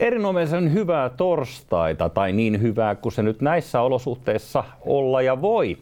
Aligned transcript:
erinomaisen 0.00 0.72
hyvää 0.72 1.08
torstaita, 1.08 2.08
tai 2.08 2.32
niin 2.32 2.62
hyvää 2.62 2.94
kuin 2.94 3.12
se 3.12 3.22
nyt 3.22 3.40
näissä 3.40 3.80
olosuhteissa 3.80 4.64
olla 4.86 5.22
ja 5.22 5.42
voi. 5.42 5.78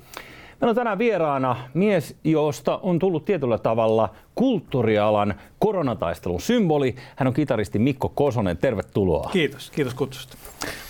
Meillä 0.61 0.71
on 0.71 0.77
tänään 0.77 0.99
vieraana 0.99 1.57
mies, 1.75 2.17
josta 2.25 2.79
on 2.83 2.99
tullut 2.99 3.25
tietyllä 3.25 3.59
tavalla 3.59 4.09
kulttuurialan 4.35 5.35
koronataistelun 5.59 6.41
symboli. 6.41 6.95
Hän 7.17 7.27
on 7.27 7.35
kitaristi 7.35 7.79
Mikko 7.79 8.09
Kosonen. 8.09 8.57
Tervetuloa. 8.57 9.31
Kiitos, 9.33 9.71
kiitos 9.71 9.95
kutsusta. 9.95 10.37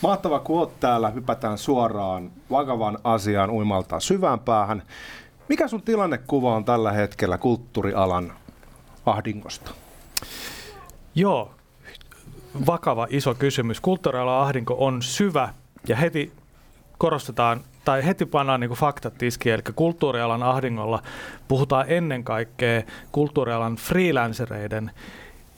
Mahtava, 0.02 0.38
kun 0.40 0.58
oot 0.58 0.80
täällä. 0.80 1.10
Hypätään 1.10 1.58
suoraan 1.58 2.30
vakavan 2.50 2.98
asian 3.04 3.50
uimalta 3.50 4.00
syvään 4.00 4.40
päähän. 4.40 4.82
Mikä 5.48 5.68
sun 5.68 5.82
tilannekuva 5.82 6.54
on 6.54 6.64
tällä 6.64 6.92
hetkellä 6.92 7.38
kulttuurialan 7.38 8.32
ahdingosta? 9.06 9.70
Joo, 11.14 11.50
vakava 12.66 13.06
iso 13.10 13.34
kysymys. 13.34 13.80
Kulttuurialan 13.80 14.40
ahdinko 14.42 14.76
on 14.78 15.02
syvä 15.02 15.48
ja 15.88 15.96
heti 15.96 16.32
korostetaan 16.98 17.60
tai 17.84 18.06
heti 18.06 18.26
pannaan 18.26 18.60
niin 18.60 18.70
faktat 18.70 19.18
tiskiin, 19.18 19.54
eli 19.54 19.62
kulttuurialan 19.74 20.42
ahdingolla 20.42 21.02
puhutaan 21.48 21.84
ennen 21.88 22.24
kaikkea 22.24 22.82
kulttuurialan 23.12 23.76
freelancereiden 23.76 24.90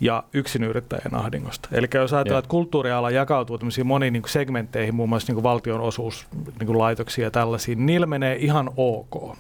ja 0.01 0.25
yksinyrittäjän 0.33 1.15
ahdingosta. 1.15 1.69
Eli 1.73 1.87
jos 1.95 2.13
ajatellaan, 2.13 2.39
että 2.39 2.49
kulttuuriala 2.49 3.11
jakautuu 3.11 3.59
moniin 3.85 4.13
niin 4.13 4.23
segmentteihin, 4.27 4.95
muun 4.95 5.09
muassa 5.09 5.33
niin 5.33 5.43
valtion 5.43 5.81
osuus, 5.81 6.27
niin 6.61 6.79
laitoksia 6.79 7.27
ja 7.27 7.31
tällaisia, 7.31 7.75
niin 7.75 7.87
niillä 7.87 8.07
menee 8.07 8.37
ihan 8.37 8.71
ok. 8.77 9.37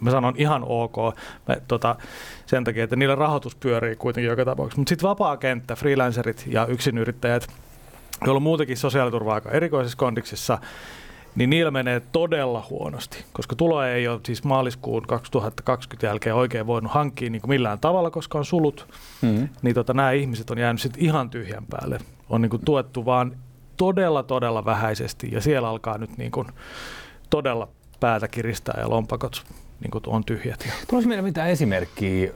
Mä 0.00 0.10
sanon 0.10 0.34
ihan 0.36 0.62
ok 0.66 0.96
mä, 1.48 1.56
tota, 1.68 1.96
sen 2.46 2.64
takia, 2.64 2.84
että 2.84 2.96
niillä 2.96 3.14
rahoitus 3.14 3.56
pyörii 3.56 3.96
kuitenkin 3.96 4.30
joka 4.30 4.44
tapauksessa. 4.44 4.80
Mutta 4.80 4.88
sitten 4.88 5.08
vapaa 5.08 5.36
kenttä, 5.36 5.76
freelancerit 5.76 6.44
ja 6.46 6.66
yksinyrittäjät, 6.66 7.46
joilla 8.24 8.36
on 8.36 8.42
muutenkin 8.42 8.76
sosiaaliturva 8.76 9.34
aika 9.34 9.50
erikoisessa 9.50 9.98
kondiksessa, 9.98 10.58
niin 11.36 11.50
niillä 11.50 11.70
menee 11.70 12.00
todella 12.12 12.66
huonosti, 12.70 13.24
koska 13.32 13.56
tuloja 13.56 13.94
ei 13.94 14.08
ole 14.08 14.20
siis 14.26 14.44
maaliskuun 14.44 15.02
2020 15.02 16.06
jälkeen 16.06 16.34
oikein 16.34 16.66
voinut 16.66 16.92
hankkia 16.92 17.30
niin 17.30 17.42
kuin 17.42 17.50
millään 17.50 17.78
tavalla, 17.78 18.10
koska 18.10 18.38
on 18.38 18.44
sulut, 18.44 18.86
mm-hmm. 19.22 19.48
niin 19.62 19.74
tota, 19.74 19.94
nämä 19.94 20.12
ihmiset 20.12 20.50
on 20.50 20.58
jäänyt 20.58 20.82
sitten 20.82 21.02
ihan 21.02 21.30
tyhjän 21.30 21.66
päälle. 21.66 21.98
On 22.28 22.42
niin 22.42 22.50
kuin 22.50 22.64
tuettu 22.64 23.04
vaan 23.04 23.36
todella, 23.76 24.22
todella 24.22 24.64
vähäisesti 24.64 25.28
ja 25.32 25.40
siellä 25.40 25.68
alkaa 25.68 25.98
nyt 25.98 26.16
niin 26.16 26.30
kuin 26.30 26.48
todella 27.30 27.68
päätä 28.00 28.28
kiristää 28.28 28.80
ja 28.80 28.90
lompakot 28.90 29.44
niin 29.80 29.90
kuin 29.90 30.04
on 30.06 30.24
tyhjät. 30.24 30.68
Tulisi 30.90 31.08
meidän 31.08 31.24
mitään 31.24 31.50
esimerkkiä? 31.50 32.30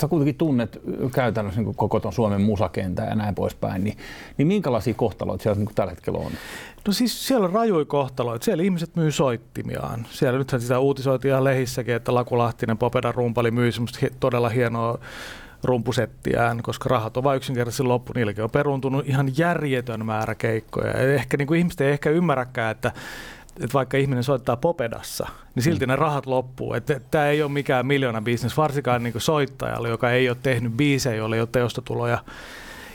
Sä 0.00 0.08
kuitenkin 0.08 0.34
tunnet 0.34 0.80
käytännössä 1.14 1.60
niin 1.60 1.74
koko 1.74 2.00
tuon 2.00 2.14
Suomen 2.14 2.40
musakentää 2.40 3.08
ja 3.08 3.14
näin 3.14 3.34
poispäin, 3.34 3.84
niin, 3.84 3.96
niin 4.38 4.48
minkälaisia 4.48 4.94
kohtaloita 4.94 5.42
siellä 5.42 5.58
niin 5.58 5.74
tällä 5.74 5.90
hetkellä 5.90 6.18
on? 6.18 6.32
No 6.86 6.92
siis 6.92 7.26
siellä 7.26 7.44
on 7.44 7.52
rajuja 7.52 7.84
kohtaloita. 7.84 8.44
Siellä 8.44 8.64
ihmiset 8.64 8.96
myy 8.96 9.10
soittimiaan. 9.10 10.06
Siellä 10.10 10.38
nythän 10.38 10.60
sitä 10.60 10.78
uutisoitiin 10.78 11.30
ihan 11.30 11.44
lehissäkin, 11.44 11.94
että 11.94 12.14
Laku 12.14 12.38
Lahtinen 12.38 12.78
Popedan 12.78 13.14
rumpali 13.14 13.50
myy 13.50 13.72
semmoista 13.72 14.06
todella 14.20 14.48
hienoa 14.48 14.98
rumpusettiään, 15.64 16.62
koska 16.62 16.88
rahat 16.88 17.16
on 17.16 17.24
vain 17.24 17.36
yksinkertaisesti 17.36 17.82
loppu. 17.82 18.12
Niilläkin 18.14 18.44
on 18.44 18.50
peruntunut 18.50 19.08
ihan 19.08 19.32
järjetön 19.36 20.06
määrä 20.06 20.34
keikkoja. 20.34 20.90
Ja 20.90 21.14
ehkä 21.14 21.36
niin 21.36 21.48
kuin 21.48 21.58
ihmiset 21.58 21.80
ei 21.80 21.92
ehkä 21.92 22.10
ymmärräkään, 22.10 22.70
että 22.70 22.92
että 23.56 23.74
vaikka 23.74 23.96
ihminen 23.96 24.24
soittaa 24.24 24.56
popedassa, 24.56 25.28
niin 25.54 25.62
silti 25.62 25.86
mm. 25.86 25.90
ne 25.90 25.96
rahat 25.96 26.26
loppuu. 26.26 26.74
Että 26.74 27.00
tämä 27.10 27.26
ei 27.26 27.42
ole 27.42 27.50
mikään 27.50 27.86
miljoona 27.86 28.22
bisnes, 28.22 28.56
varsinkaan 28.56 29.02
niin 29.02 29.12
kuin 29.12 29.22
soittajalle, 29.22 29.88
joka 29.88 30.10
ei 30.10 30.28
ole 30.28 30.36
tehnyt 30.42 30.72
biisejä, 30.72 31.16
jolle 31.16 31.36
ei 31.36 31.40
ole 31.40 31.48
teostotuloja. 31.52 32.18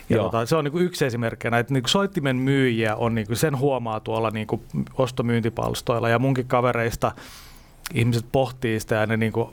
Ja 0.09 0.17
tota, 0.17 0.45
se 0.45 0.55
on 0.55 0.63
niin 0.63 0.71
kuin 0.71 0.85
yksi 0.85 1.05
esimerkki. 1.05 1.49
Näitä 1.49 1.73
niin 1.73 1.83
kuin 1.83 1.89
soittimen 1.89 2.35
myyjiä 2.35 2.95
on, 2.95 3.15
niin 3.15 3.27
kuin 3.27 3.37
sen 3.37 3.57
huomaa 3.57 3.99
tuolla 3.99 4.31
niin 4.31 4.47
kuin 4.47 4.61
ostomyyntipalstoilla 4.97 6.09
ja 6.09 6.19
munkin 6.19 6.47
kavereista 6.47 7.11
ihmiset 7.93 8.25
pohtii 8.31 8.79
sitä 8.79 8.95
ja 8.95 9.05
ne 9.05 9.17
niin 9.17 9.31
kuin 9.31 9.49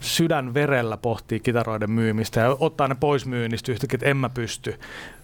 sydän 0.00 0.54
verellä 0.54 0.96
pohtii 0.96 1.40
kitaroiden 1.40 1.90
myymistä 1.90 2.40
ja 2.40 2.56
ottaa 2.60 2.88
ne 2.88 2.94
pois 2.94 3.26
myynnistä 3.26 3.72
yhtäkkiä, 3.72 3.96
että 3.96 4.06
en 4.06 4.16
mä 4.16 4.28
pysty, 4.28 4.80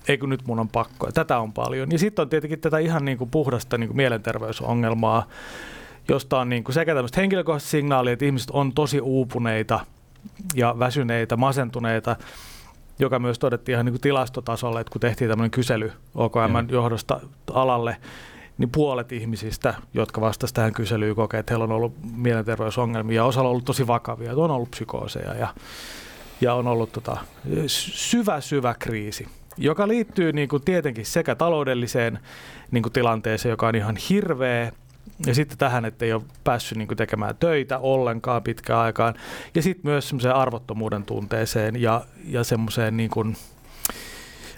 eikö 0.08 0.26
nyt 0.26 0.46
mun 0.46 0.58
on 0.58 0.68
pakko. 0.68 1.06
Ja 1.06 1.12
tätä 1.12 1.38
on 1.38 1.52
paljon. 1.52 1.90
Ja 1.90 1.98
sitten 1.98 2.22
on 2.22 2.28
tietenkin 2.28 2.60
tätä 2.60 2.78
ihan 2.78 3.04
niin 3.04 3.18
kuin 3.18 3.30
puhdasta 3.30 3.78
niin 3.78 3.88
kuin 3.88 3.96
mielenterveysongelmaa, 3.96 5.26
josta 6.08 6.40
on 6.40 6.48
niin 6.48 6.64
kuin 6.64 6.74
sekä 6.74 6.94
tämmöistä 6.94 7.20
henkilökohtaista 7.20 7.70
signaalia, 7.70 8.12
että 8.12 8.24
ihmiset 8.24 8.50
on 8.50 8.72
tosi 8.72 9.00
uupuneita 9.00 9.80
ja 10.54 10.74
väsyneitä, 10.78 11.36
masentuneita, 11.36 12.16
joka 12.98 13.18
myös 13.18 13.38
todettiin 13.38 13.74
ihan 13.74 13.86
niin 13.86 13.92
kuin 13.92 14.00
tilastotasolla, 14.00 14.80
että 14.80 14.92
kun 14.92 15.00
tehtiin 15.00 15.28
tämmöinen 15.28 15.50
kysely 15.50 15.92
OKM 16.14 16.68
johdosta 16.68 17.20
alalle, 17.52 17.96
niin 18.60 18.70
puolet 18.70 19.12
ihmisistä, 19.12 19.74
jotka 19.94 20.20
vastasivat 20.20 20.54
tähän 20.54 20.72
kyselyyn, 20.72 21.16
kokee, 21.16 21.40
että 21.40 21.52
heillä 21.52 21.64
on 21.64 21.72
ollut 21.72 21.94
mielenterveysongelmia 22.16 23.16
ja 23.16 23.24
osalla 23.24 23.48
on 23.48 23.50
ollut 23.50 23.64
tosi 23.64 23.86
vakavia, 23.86 24.32
on 24.36 24.50
ollut 24.50 24.70
psykooseja 24.70 25.34
ja, 25.34 25.54
ja 26.40 26.54
on 26.54 26.66
ollut 26.66 26.92
tota, 26.92 27.16
syvä, 27.66 28.40
syvä 28.40 28.74
kriisi 28.78 29.26
joka 29.56 29.88
liittyy 29.88 30.32
niin 30.32 30.48
kuin 30.48 30.64
tietenkin 30.64 31.06
sekä 31.06 31.34
taloudelliseen 31.34 32.18
niin 32.70 32.82
kuin 32.82 32.92
tilanteeseen, 32.92 33.50
joka 33.50 33.68
on 33.68 33.74
ihan 33.74 33.96
hirveä, 34.10 34.72
ja 35.26 35.34
sitten 35.34 35.58
tähän, 35.58 35.84
että 35.84 36.04
ei 36.04 36.12
ole 36.12 36.22
päässyt 36.44 36.78
niin 36.78 36.96
tekemään 36.96 37.36
töitä 37.36 37.78
ollenkaan 37.78 38.42
pitkään 38.42 38.80
aikaan, 38.80 39.14
ja 39.54 39.62
sitten 39.62 39.90
myös 39.90 40.08
semmoiseen 40.08 40.34
arvottomuuden 40.34 41.04
tunteeseen 41.04 41.82
ja, 41.82 42.04
ja 42.24 42.44
semmoiseen 42.44 42.96
niin 42.96 43.10
kuin, 43.10 43.36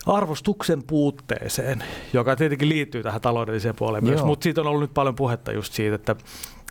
arvostuksen 0.07 0.83
puutteeseen, 0.83 1.85
joka 2.13 2.37
tietenkin 2.37 2.69
liittyy 2.69 3.03
tähän 3.03 3.21
taloudelliseen 3.21 3.77
puoleen 3.77 4.05
myös, 4.05 4.25
mutta 4.25 4.45
siitä 4.45 4.61
on 4.61 4.67
ollut 4.67 4.81
nyt 4.81 4.95
paljon 4.95 5.15
puhetta 5.15 5.53
just 5.53 5.73
siitä, 5.73 5.95
että 5.95 6.17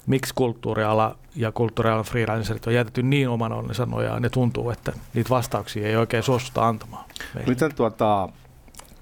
miksi 0.07 0.33
kulttuuriala 0.35 1.17
ja 1.35 1.51
kulttuurialan 1.51 2.05
freelancerit 2.05 2.67
on 2.67 2.73
jätetty 2.73 3.03
niin 3.03 3.29
oman 3.29 3.53
onnensa 3.53 3.85
nojaan, 3.85 4.21
ne 4.21 4.29
tuntuu, 4.29 4.69
että 4.69 4.93
niitä 5.13 5.29
vastauksia 5.29 5.87
ei 5.87 5.95
oikein 5.95 6.23
suostuta 6.23 6.67
antamaan. 6.67 7.05
Meille. 7.33 7.49
Miten 7.49 7.75
tuota, 7.75 8.29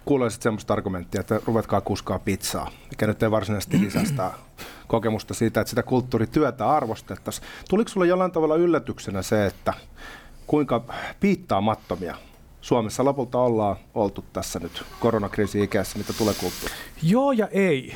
kuulisit 0.06 0.42
sellaista 0.42 0.74
argumenttia, 0.74 1.22
että 1.22 1.42
ruvetkaa 1.46 1.82
kuskaa 1.82 2.20
pizzaa, 2.20 2.72
mikä 2.90 3.08
nyt 3.08 3.24
ei 3.24 3.32
varsinaisesti 3.32 3.82
lisästä 3.82 4.32
kokemusta 4.88 5.34
siitä, 5.34 5.62
että 5.62 5.70
sitä 5.70 5.84
kulttuurityötä 5.84 6.70
arvostettaisiin. 6.70 7.48
Tuliko 7.70 7.90
sinulle 7.90 8.08
jollain 8.08 8.32
tavalla 8.32 8.56
yllätyksenä 8.56 9.22
se, 9.22 9.46
että 9.46 9.74
kuinka 10.48 10.84
piittaamattomia 11.20 12.16
Suomessa 12.62 13.06
lopulta 13.06 13.38
ollaan 13.38 13.76
oltu 13.96 14.24
tässä 14.34 14.60
nyt 14.60 14.84
koronakriisi 15.00 15.64
ikässä, 15.64 15.98
mitä 15.98 16.14
tulee 16.14 16.34
kulttuuriin? 16.34 16.80
Joo 17.02 17.32
ja 17.32 17.48
ei 17.48 17.96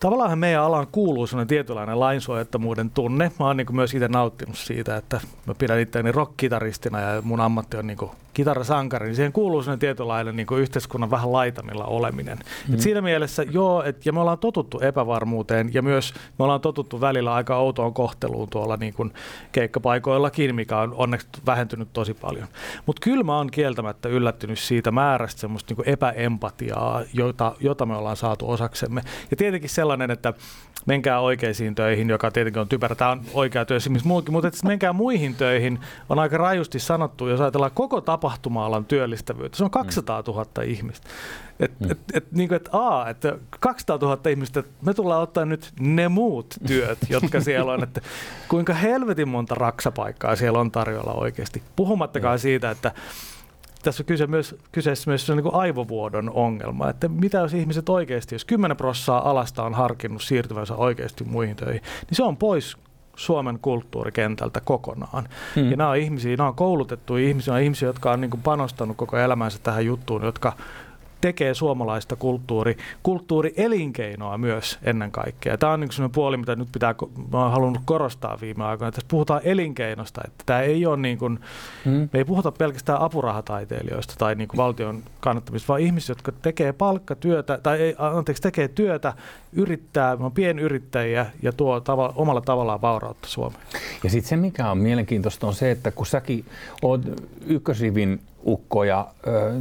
tavallaan 0.00 0.38
meidän 0.38 0.62
alaan 0.62 0.86
kuuluu 0.92 1.26
sellainen 1.26 1.48
tietynlainen 1.48 2.00
lainsuojattomuuden 2.00 2.90
tunne. 2.90 3.32
Mä 3.38 3.46
oon 3.46 3.56
niin 3.56 3.76
myös 3.76 3.94
itse 3.94 4.08
nauttinut 4.08 4.58
siitä, 4.58 4.96
että 4.96 5.20
mä 5.46 5.54
pidän 5.54 5.80
itseäni 5.80 6.12
rock-kitaristina 6.12 7.00
ja 7.00 7.22
mun 7.22 7.40
ammatti 7.40 7.76
on 7.76 7.86
niin 7.86 7.98
kitarasankari, 8.38 9.06
niin 9.06 9.16
siihen 9.16 9.32
kuuluu 9.32 9.62
sellainen 9.62 9.78
tietynlainen 9.78 10.36
niin 10.36 10.46
yhteiskunnan 10.58 11.10
vähän 11.10 11.32
laitamilla 11.32 11.84
oleminen. 11.84 12.38
Mm. 12.68 12.74
Et 12.74 12.80
siinä 12.80 13.00
mielessä 13.00 13.42
joo, 13.42 13.82
et, 13.82 14.06
ja 14.06 14.12
me 14.12 14.20
ollaan 14.20 14.38
totuttu 14.38 14.80
epävarmuuteen 14.80 15.70
ja 15.74 15.82
myös 15.82 16.14
me 16.38 16.44
ollaan 16.44 16.60
totuttu 16.60 17.00
välillä 17.00 17.34
aika 17.34 17.56
outoon 17.56 17.94
kohteluun 17.94 18.48
tuolla 18.50 18.76
niin 18.76 18.94
kuin 18.94 19.12
keikkapaikoillakin, 19.52 20.54
mikä 20.54 20.78
on 20.78 20.94
onneksi 20.94 21.28
vähentynyt 21.46 21.88
tosi 21.92 22.14
paljon. 22.14 22.48
Mutta 22.86 23.00
kyllä 23.04 23.24
mä 23.24 23.36
oon 23.36 23.50
kieltämättä 23.50 24.08
yllättynyt 24.08 24.58
siitä 24.58 24.90
määrästä 24.90 25.40
semmoista 25.40 25.74
niin 25.74 25.88
epäempatiaa, 25.88 27.02
jota, 27.12 27.54
jota 27.60 27.86
me 27.86 27.96
ollaan 27.96 28.16
saatu 28.16 28.50
osaksemme. 28.50 29.02
Ja 29.30 29.36
tietenkin 29.36 29.70
sellainen, 29.70 30.10
että 30.10 30.34
menkää 30.86 31.20
oikeisiin 31.20 31.74
töihin, 31.74 32.08
joka 32.08 32.30
tietenkin 32.30 32.60
on 32.60 32.68
typerä, 32.68 32.94
tämä 32.94 33.10
on 33.10 33.20
oikea 33.34 33.64
työ 33.64 33.78
missä 33.88 34.08
muukin, 34.08 34.32
mutta 34.32 34.48
että 34.48 34.66
menkää 34.66 34.92
muihin 34.92 35.34
töihin 35.34 35.78
on 36.08 36.18
aika 36.18 36.36
rajusti 36.36 36.78
sanottu, 36.78 37.28
jos 37.28 37.40
ajatellaan 37.40 37.72
koko 37.74 38.00
tapahtuma-alan 38.28 38.84
työllistävyyttä, 38.84 39.58
se 39.58 39.64
on 39.64 39.70
200 39.70 40.22
000 40.26 40.44
mm. 40.44 40.70
ihmistä. 40.70 41.08
Et, 41.60 41.80
mm. 41.80 41.90
et, 41.90 41.98
et, 42.14 42.32
niin 42.32 42.48
kuin, 42.48 42.56
että 42.56 42.70
a, 42.72 43.08
että 43.08 43.38
200 43.60 43.98
000 44.02 44.30
ihmistä, 44.30 44.62
me 44.82 44.94
tullaan 44.94 45.22
ottaa 45.22 45.44
nyt 45.44 45.72
ne 45.80 46.08
muut 46.08 46.54
työt, 46.66 46.98
jotka 47.08 47.40
siellä 47.40 47.72
on, 47.72 47.82
että 47.88 48.00
kuinka 48.48 48.74
helvetin 48.74 49.28
monta 49.28 49.54
raksapaikkaa 49.54 50.36
siellä 50.36 50.58
on 50.58 50.70
tarjolla 50.70 51.12
oikeasti. 51.12 51.62
Puhumattakaan 51.76 52.38
mm. 52.38 52.40
siitä, 52.40 52.70
että 52.70 52.92
tässä 53.82 54.02
on 54.02 54.06
kyse 54.06 54.26
myös, 54.26 54.56
kyseessä 54.72 55.10
myös 55.10 55.28
niin 55.28 55.42
kuin 55.42 55.54
aivovuodon 55.54 56.30
ongelma, 56.34 56.90
että 56.90 57.08
mitä 57.08 57.38
jos 57.38 57.54
ihmiset 57.54 57.88
oikeasti, 57.88 58.34
jos 58.34 58.44
10 58.44 58.76
prosenttia 58.76 59.18
alasta 59.18 59.62
on 59.62 59.74
harkinnut 59.74 60.22
siirtyvänsä 60.22 60.74
oikeasti 60.74 61.24
muihin 61.24 61.56
töihin, 61.56 61.82
niin 61.82 62.16
se 62.16 62.22
on 62.22 62.36
pois 62.36 62.76
Suomen 63.18 63.58
kulttuurikentältä 63.62 64.60
kokonaan. 64.60 65.28
Hmm. 65.56 65.70
Ja 65.70 65.76
nämä 65.76 65.90
on 65.90 65.96
ihmisiä, 65.96 66.36
nämä 66.36 66.48
on 66.48 66.54
koulutettuja 66.54 67.28
ihmisiä, 67.28 67.52
nämä 67.52 67.58
on 67.58 67.64
ihmisiä, 67.64 67.88
jotka 67.88 68.12
on 68.12 68.20
niin 68.20 68.30
kuin 68.30 68.42
panostanut 68.42 68.96
koko 68.96 69.16
elämänsä 69.16 69.58
tähän 69.62 69.86
juttuun, 69.86 70.22
jotka 70.22 70.52
tekee 71.20 71.54
suomalaista 71.54 72.16
kulttuuri, 72.16 72.76
kulttuurielinkeinoa 73.02 74.38
myös 74.38 74.78
ennen 74.82 75.10
kaikkea. 75.10 75.58
Tämä 75.58 75.72
on 75.72 75.80
niin 75.80 75.92
sellainen 75.92 76.14
puoli, 76.14 76.36
mitä 76.36 76.56
nyt 76.56 76.68
pitää, 76.72 76.94
mä 77.32 77.42
olen 77.42 77.52
halunnut 77.52 77.82
korostaa 77.84 78.38
viime 78.40 78.64
aikoina. 78.64 78.92
Tässä 78.92 79.08
puhutaan 79.10 79.40
elinkeinosta, 79.44 80.20
että 80.24 80.44
tämä 80.46 80.60
ei 80.60 80.86
ole 80.86 80.96
niin 80.96 81.18
kuin, 81.18 81.40
mm. 81.84 82.08
me 82.12 82.18
ei 82.18 82.24
puhuta 82.24 82.52
pelkästään 82.52 83.00
apurahataiteilijoista 83.00 84.14
tai 84.18 84.34
niin 84.34 84.48
kuin 84.48 84.58
valtion 84.58 85.02
kannattamista, 85.20 85.68
vaan 85.68 85.80
ihmisistä, 85.80 86.10
jotka 86.10 86.32
tekee 86.32 86.72
palkkatyötä, 86.72 87.58
tai 87.62 87.80
ei, 87.80 87.94
anteeksi, 87.98 88.42
tekee 88.42 88.68
työtä, 88.68 89.12
yrittää, 89.52 90.16
on 90.20 90.32
pienyrittäjiä 90.32 91.26
ja 91.42 91.52
tuo 91.52 91.80
tava, 91.80 92.12
omalla 92.16 92.40
tavallaan 92.40 92.80
vaurautta 92.80 93.28
Suomeen. 93.28 93.62
Ja 94.04 94.10
sitten 94.10 94.28
se, 94.28 94.36
mikä 94.36 94.70
on 94.70 94.78
mielenkiintoista, 94.78 95.46
on 95.46 95.54
se, 95.54 95.70
että 95.70 95.90
kun 95.90 96.06
säkin 96.06 96.44
oot 96.82 97.00
ykkösrivin 97.46 98.20
ukkoja 98.48 99.06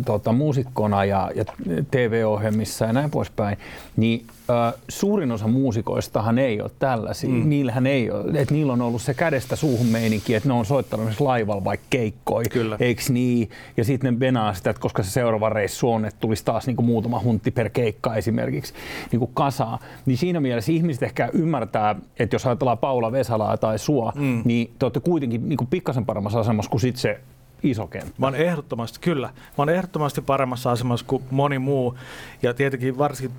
tota, 0.05 0.31
muusikkona 0.31 1.05
ja, 1.05 1.31
ja 1.35 1.45
TV-ohjelmissa 1.91 2.85
ja 2.85 2.93
näin 2.93 3.11
poispäin, 3.11 3.57
niin 3.97 4.25
ö, 4.49 4.77
suurin 4.89 5.31
osa 5.31 5.47
muusikoistahan 5.47 6.39
ei 6.39 6.61
ole 6.61 6.71
tällaisia. 6.79 7.29
Mm. 7.29 7.49
Niillähän 7.49 7.87
ei 7.87 8.11
ole, 8.11 8.39
että 8.39 8.53
niillä 8.53 8.73
on 8.73 8.81
ollut 8.81 9.01
se 9.01 9.13
kädestä 9.13 9.55
suuhun 9.55 9.87
meininki, 9.87 10.35
että 10.35 10.49
ne 10.49 10.53
on 10.53 10.65
soittanut 10.65 11.19
laivalla 11.19 11.63
vaikka 11.63 11.85
keikkoi, 11.89 12.43
Kyllä. 12.43 12.77
eiks 12.79 13.09
niin? 13.09 13.49
Ja 13.77 13.83
sitten 13.83 14.13
ne 14.13 14.19
venaa 14.19 14.53
sitä, 14.53 14.69
että 14.69 14.81
koska 14.81 15.03
se 15.03 15.11
seuraava 15.11 15.49
reissu 15.49 15.91
on, 15.91 16.05
että 16.05 16.19
tulisi 16.19 16.45
taas 16.45 16.67
niinku 16.67 16.81
muutama 16.81 17.21
huntti 17.23 17.51
per 17.51 17.69
keikka 17.69 18.15
esimerkiksi 18.15 18.73
niinku 19.11 19.27
kasaa. 19.27 19.79
Niin 20.05 20.17
siinä 20.17 20.39
mielessä 20.39 20.71
ihmiset 20.71 21.03
ehkä 21.03 21.29
ymmärtää, 21.33 21.95
että 22.19 22.35
jos 22.35 22.45
ajatellaan 22.45 22.77
Paula 22.77 23.11
Vesalaa 23.11 23.57
tai 23.57 23.79
sua, 23.79 24.13
mm. 24.15 24.41
niin 24.45 24.71
te 24.79 24.85
olette 24.85 24.99
kuitenkin 24.99 25.49
niinku 25.49 25.67
pikkasen 25.69 26.05
paremmassa 26.05 26.39
asemassa 26.39 26.71
kuin 26.71 26.81
sit 26.81 26.97
se 26.97 27.19
iso 27.63 27.87
kenttä. 27.87 28.13
Mä 28.17 28.25
oon 28.25 28.35
ehdottomasti, 28.35 28.99
kyllä. 29.01 29.27
Mä 29.27 29.33
oon 29.57 29.69
ehdottomasti 29.69 30.21
paremmassa 30.21 30.71
asemassa 30.71 31.05
kuin 31.05 31.23
moni 31.31 31.59
muu. 31.59 31.97
Ja 32.41 32.53
tietenkin 32.53 32.97
varsinkin 32.97 33.37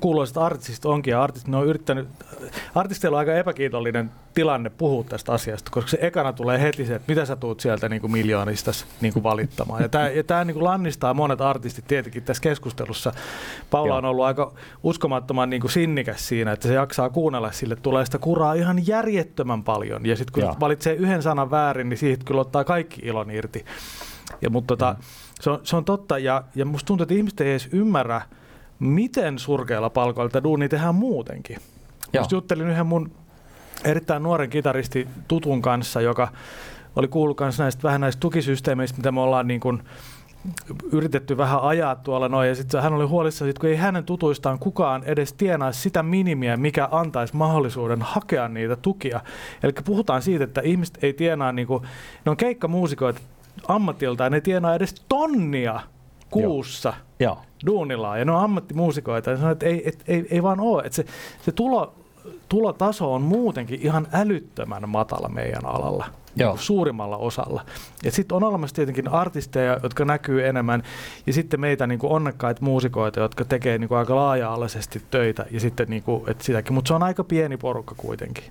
kuuluiset 0.00 0.36
artistit 0.36 0.84
onkin, 0.84 1.12
ja 1.12 1.22
artistit, 1.22 1.50
ne 1.50 1.56
on 1.56 1.66
yrittänyt, 1.66 2.08
artisteilla 2.74 3.16
on 3.16 3.18
aika 3.18 3.34
epäkiitollinen 3.34 4.10
tilanne 4.34 4.70
puhua 4.70 5.04
tästä 5.04 5.32
asiasta, 5.32 5.70
koska 5.70 5.90
se 5.90 5.98
ekana 6.00 6.32
tulee 6.32 6.60
heti 6.60 6.86
se, 6.86 6.94
että 6.94 7.12
mitä 7.12 7.24
sä 7.24 7.36
tuut 7.36 7.60
sieltä 7.60 7.88
niin 7.88 8.00
kuin 8.00 8.12
miljoonista 8.12 8.70
niin 9.00 9.12
kuin 9.12 9.22
valittamaan. 9.22 9.82
Ja 9.82 9.88
tämä, 9.88 10.08
ja 10.08 10.24
tämä 10.24 10.44
niin 10.44 10.54
kuin 10.54 10.64
lannistaa 10.64 11.14
monet 11.14 11.40
artistit 11.40 11.84
tietenkin 11.86 12.22
tässä 12.22 12.42
keskustelussa. 12.42 13.12
Paula 13.70 13.96
on 13.96 14.04
ollut 14.04 14.24
aika 14.24 14.52
uskomattoman 14.82 15.50
niin 15.50 15.60
kuin 15.60 15.70
sinnikäs 15.70 16.28
siinä, 16.28 16.52
että 16.52 16.68
se 16.68 16.74
jaksaa 16.74 17.10
kuunnella 17.10 17.52
sille, 17.52 17.76
tulee 17.76 18.04
sitä 18.04 18.18
kuraa 18.18 18.54
ihan 18.54 18.86
järjettömän 18.86 19.64
paljon. 19.64 20.06
Ja 20.06 20.16
sitten 20.16 20.32
kun 20.32 20.42
Joo. 20.42 20.56
valitsee 20.60 20.94
yhden 20.94 21.22
sanan 21.22 21.50
väärin, 21.50 21.88
niin 21.88 21.98
siitä 21.98 22.24
kyllä 22.24 22.40
ottaa 22.40 22.64
kaikki 22.64 23.00
ilon 23.04 23.30
irti. 23.30 23.64
Ja, 24.42 24.50
mutta 24.50 24.76
tota, 24.76 24.96
mm. 24.98 25.04
se, 25.40 25.50
on, 25.50 25.60
se 25.62 25.76
on 25.76 25.84
totta, 25.84 26.18
ja, 26.18 26.44
ja 26.54 26.64
musta 26.64 26.86
tuntuu, 26.86 27.02
että 27.02 27.14
ihmiset 27.14 27.40
ei 27.40 27.50
edes 27.50 27.68
ymmärrä, 27.72 28.22
miten 28.78 29.38
surkeilla 29.38 29.90
palkoilla 29.90 30.42
duuni 30.42 30.68
tehdään 30.68 30.94
muutenkin. 30.94 31.56
Just 32.12 32.32
juttelin 32.32 32.68
yhden 32.68 32.86
mun 32.86 33.10
erittäin 33.84 34.22
nuoren 34.22 34.50
kitaristi 34.50 35.08
tutun 35.28 35.62
kanssa, 35.62 36.00
joka 36.00 36.28
oli 36.96 37.08
kuullut 37.08 37.40
myös 37.40 37.58
näistä, 37.58 37.82
vähän 37.82 38.00
näistä 38.00 38.20
tukisysteemeistä, 38.20 38.96
mitä 38.96 39.12
me 39.12 39.20
ollaan 39.20 39.46
niin 39.46 39.60
kuin 39.60 39.82
yritetty 40.92 41.36
vähän 41.36 41.60
ajaa 41.62 41.96
tuolla 41.96 42.28
noin. 42.28 42.48
Ja 42.48 42.54
sitten 42.54 42.82
hän 42.82 42.92
oli 42.92 43.04
huolissaan, 43.04 43.48
että 43.48 43.60
kun 43.60 43.70
ei 43.70 43.76
hänen 43.76 44.04
tutuistaan 44.04 44.58
kukaan 44.58 45.04
edes 45.04 45.32
tienaisi 45.32 45.80
sitä 45.80 46.02
minimiä, 46.02 46.56
mikä 46.56 46.88
antaisi 46.90 47.36
mahdollisuuden 47.36 48.02
hakea 48.02 48.48
niitä 48.48 48.76
tukia. 48.76 49.20
Eli 49.62 49.72
puhutaan 49.84 50.22
siitä, 50.22 50.44
että 50.44 50.60
ihmiset 50.60 51.04
ei 51.04 51.12
tienaa, 51.12 51.52
niin 51.52 51.66
kuin, 51.66 51.82
ne 52.24 52.30
on 52.30 52.36
keikkamuusikoita 52.36 53.20
ammatiltaan, 53.68 54.32
ne 54.32 54.40
tienaa 54.40 54.74
edes 54.74 54.94
tonnia 55.08 55.80
kuussa 56.30 56.92
Joo. 57.20 57.38
duunillaan. 57.66 58.18
Ja 58.18 58.24
ne 58.24 58.32
on 58.32 58.44
ammattimuusikoita. 58.44 59.30
Ja 59.30 59.36
sanoo, 59.36 59.52
että 59.52 59.66
ei, 59.66 59.88
et, 59.88 60.04
ei, 60.08 60.26
ei 60.30 60.42
vaan 60.42 60.60
ole. 60.60 60.82
Että 60.82 60.96
se, 60.96 61.04
se 61.42 61.52
tulo 61.52 61.94
tulotaso 62.48 63.14
on 63.14 63.22
muutenkin 63.22 63.80
ihan 63.82 64.06
älyttömän 64.12 64.88
matala 64.88 65.28
meidän 65.28 65.66
alalla. 65.66 66.06
Joo. 66.36 66.56
Suurimmalla 66.56 67.16
osalla. 67.16 67.64
Ja 68.04 68.12
sitten 68.12 68.36
on 68.36 68.44
olemassa 68.44 68.76
tietenkin 68.76 69.08
artisteja, 69.08 69.80
jotka 69.82 70.04
näkyy 70.04 70.46
enemmän, 70.46 70.82
ja 71.26 71.32
sitten 71.32 71.60
meitä 71.60 71.86
niin 71.86 71.98
kuin 71.98 72.12
onnekkaita 72.12 72.64
muusikoita, 72.64 73.20
jotka 73.20 73.44
tekee 73.44 73.78
niin 73.78 73.88
kuin 73.88 73.98
aika 73.98 74.16
laaja-alaisesti 74.16 75.02
töitä, 75.10 75.46
ja 75.50 75.60
sitten 75.60 75.90
niin 75.90 76.02
kuin, 76.02 76.30
et 76.30 76.40
sitäkin, 76.40 76.72
mutta 76.72 76.88
se 76.88 76.94
on 76.94 77.02
aika 77.02 77.24
pieni 77.24 77.56
porukka 77.56 77.94
kuitenkin. 77.96 78.44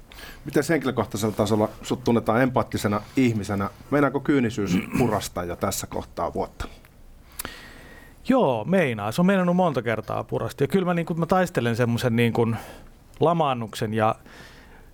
Miten 0.45 0.63
henkilökohtaisella 0.69 1.35
tasolla 1.35 1.69
sut 1.81 2.03
tunnetaan 2.03 2.41
empaattisena 2.41 3.01
ihmisenä? 3.15 3.69
Meinaako 3.91 4.19
kyynisyys 4.19 4.77
purastaa 4.97 5.43
jo 5.43 5.55
tässä 5.55 5.87
kohtaa 5.87 6.33
vuotta? 6.33 6.67
Joo, 8.29 8.65
meinaa. 8.65 9.11
Se 9.11 9.21
on 9.21 9.25
meinannut 9.25 9.55
monta 9.55 9.81
kertaa 9.81 10.23
purasti. 10.23 10.63
Ja 10.63 10.67
kyllä 10.67 10.85
mä, 10.85 10.93
niin 10.93 11.05
kuin, 11.05 11.19
mä 11.19 11.25
taistelen 11.25 11.75
semmoisen 11.75 12.15
niin 12.15 12.33
kuin, 12.33 12.57
lamaannuksen 13.19 13.93
ja 13.93 14.15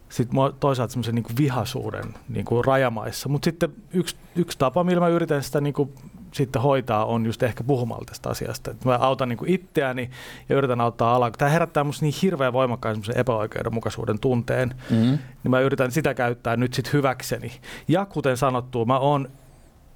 sitten 0.09 0.39
toisaalta 0.59 0.91
semmoisen 0.91 1.15
niin 1.15 1.37
vihasuuden 1.37 2.13
niin 2.29 2.45
kuin 2.45 2.65
rajamaissa. 2.65 3.29
Mutta 3.29 3.45
sitten 3.45 3.73
yksi, 3.93 4.15
yksi 4.35 4.57
tapa, 4.57 4.83
millä 4.83 4.99
mä 4.99 5.07
yritän 5.07 5.43
sitä 5.43 5.61
niin 5.61 5.73
kuin 5.73 5.93
sitten 6.31 6.61
hoitaa, 6.61 7.05
on 7.05 7.25
just 7.25 7.43
ehkä 7.43 7.63
puhumalla 7.63 8.05
tästä 8.05 8.29
asiasta. 8.29 8.71
Et 8.71 8.85
mä 8.85 8.95
autan 8.95 9.29
niin 9.29 9.37
kuin 9.37 9.51
itseäni 9.51 10.09
ja 10.49 10.55
yritän 10.55 10.81
auttaa 10.81 11.15
alaa. 11.15 11.31
Tämä 11.31 11.51
herättää 11.51 11.83
musta 11.83 12.05
niin 12.05 12.15
hirveän 12.21 12.53
voimakkaan 12.53 12.95
semmoisen 12.95 13.17
epäoikeudenmukaisuuden 13.17 14.19
tunteen, 14.19 14.69
mm-hmm. 14.89 15.17
niin 15.43 15.51
mä 15.51 15.59
yritän 15.59 15.91
sitä 15.91 16.13
käyttää 16.13 16.57
nyt 16.57 16.73
sitten 16.73 16.93
hyväkseni. 16.93 17.51
Ja 17.87 18.05
kuten 18.05 18.37
sanottu, 18.37 18.85
mä 18.85 18.99
oon 18.99 19.29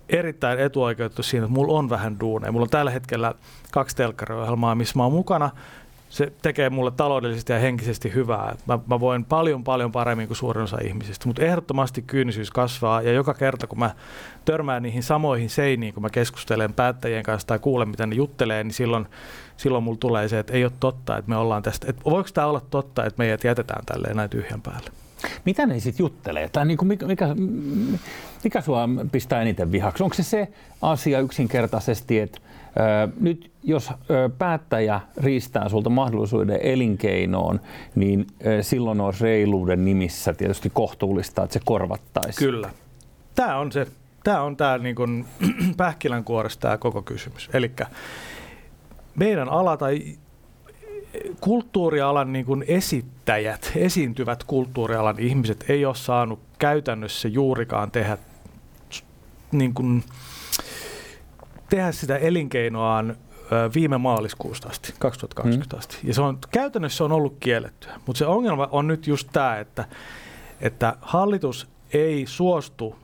erittäin 0.10 0.60
etuoikeutettu 0.60 1.24
siinä, 1.24 1.46
että 1.46 1.54
mulla 1.54 1.80
on 1.80 1.90
vähän 1.90 2.20
duuneja. 2.20 2.52
Mulla 2.52 2.64
on 2.64 2.70
tällä 2.70 2.92
hetkellä 2.92 3.34
kaksi 3.72 3.96
telkkariohjelmaa, 3.96 4.75
missä 4.75 4.94
mä 4.96 5.04
oon 5.04 5.14
mukana– 5.14 5.50
se 6.10 6.32
tekee 6.42 6.70
mulle 6.70 6.92
taloudellisesti 6.92 7.54
ja 7.54 7.60
henkisesti 7.60 8.14
hyvää. 8.14 8.56
Mä, 8.66 8.80
mä 8.88 9.00
voin 9.00 9.26
paljon 9.26 9.64
paljon 9.64 9.92
paremmin 9.92 10.28
kuin 10.28 10.38
suurin 10.38 10.64
osa 10.64 10.78
ihmisistä, 10.84 11.28
mutta 11.28 11.42
ehdottomasti 11.42 12.02
kyynisyys 12.02 12.52
kasvaa 12.52 13.02
ja 13.02 13.12
joka 13.12 13.34
kerta 13.34 13.68
kun 13.68 13.80
mä 13.80 13.92
törmään 14.46 14.84
niihin 14.84 15.04
samoihin 15.04 15.50
seiniin, 15.50 15.94
kun 15.94 16.04
mä 16.04 16.10
keskustelen 16.10 16.74
päättäjien 16.74 17.24
kanssa 17.24 17.48
tai 17.48 17.60
kuulen 17.60 17.90
mitä 17.90 18.06
ne 18.06 18.16
juttelee, 18.16 18.64
niin 18.64 18.74
silloin, 18.74 19.06
silloin 19.58 19.84
mulla 19.84 19.98
tulee 19.98 20.28
se, 20.28 20.40
että 20.40 20.54
ei 20.54 20.64
ole 20.64 20.72
totta, 20.80 21.18
että 21.18 21.30
me 21.30 21.38
ollaan 21.38 21.64
tästä, 21.64 21.88
että 21.90 22.02
voiko 22.06 22.30
tämä 22.34 22.48
olla 22.48 22.62
totta, 22.70 23.06
että 23.06 23.18
meidät 23.18 23.44
jätetään 23.44 23.86
tälleen 23.86 24.16
näin 24.16 24.30
tyhjän 24.30 24.62
päälle. 24.62 24.92
Mitä 25.46 25.66
ne 25.66 25.80
sitten 25.80 26.04
juttelee? 26.04 26.50
Tai 26.50 26.66
niin 26.66 26.78
kuin 26.78 26.88
mikä, 26.88 27.06
mikä, 27.06 27.28
mikä 28.44 28.62
sua 28.62 28.90
pistää 29.12 29.42
eniten 29.42 29.72
vihaksi? 29.72 30.04
Onko 30.04 30.14
se 30.14 30.24
se 30.24 30.48
asia 30.82 31.20
yksinkertaisesti, 31.20 32.20
että 32.20 32.40
nyt 33.19 33.51
jos 33.63 33.92
päättäjä 34.38 35.01
riistää 35.18 35.69
sulta 35.69 35.89
mahdollisuuden 35.89 36.60
elinkeinoon, 36.62 37.60
niin 37.95 38.27
silloin 38.62 39.01
on 39.01 39.13
reiluuden 39.21 39.86
nimissä 39.86 40.33
tietysti 40.33 40.69
kohtuullista, 40.74 41.44
että 41.44 41.53
se 41.53 41.60
korvattaisi. 41.65 42.39
Kyllä. 42.39 42.70
Tämä 43.36 43.58
on 43.58 43.72
se, 43.72 43.88
tämä 44.24 44.41
on 44.41 44.58
tämä 44.58 44.77
niin 44.77 44.96
kuin 44.96 45.25
pähkilänkuoressa 45.77 46.60
tämä 46.60 46.77
koko 46.77 47.01
kysymys. 47.01 47.50
Eli 47.53 47.72
meidän 49.15 49.50
ala 49.50 49.77
tai 49.77 50.17
kulttuurialan 51.41 52.34
niin 52.34 52.46
kuin 52.46 52.65
esittäjät, 52.67 53.72
esiintyvät 53.75 54.44
kulttuurialan 54.44 55.20
ihmiset 55.20 55.65
ei 55.70 55.86
ole 55.86 55.96
saanut 55.96 56.39
käytännössä 56.60 57.27
juurikaan 57.27 57.91
tehdä 57.91 58.17
niin 59.51 59.74
kuin, 59.74 60.03
tehdä 61.70 61.92
sitä 61.92 62.18
elinkeinoaan 62.18 63.16
viime 63.76 63.98
maaliskuusta 63.98 64.70
asti, 64.70 64.94
2020 65.00 65.76
mm. 65.76 65.80
asti. 65.80 65.98
Ja 66.04 66.14
se 66.14 66.22
on, 66.22 66.38
käytännössä 66.52 67.04
on 67.04 67.12
ollut 67.12 67.38
kiellettyä. 67.40 68.00
Mutta 68.06 68.18
se 68.18 68.26
ongelma 68.26 68.68
on 68.72 68.88
nyt 68.88 69.08
just 69.08 69.30
tämä, 69.34 69.60
että, 69.60 69.86
että 70.62 70.96
hallitus 71.02 71.68
ei 71.94 72.26
suostu 72.28 72.96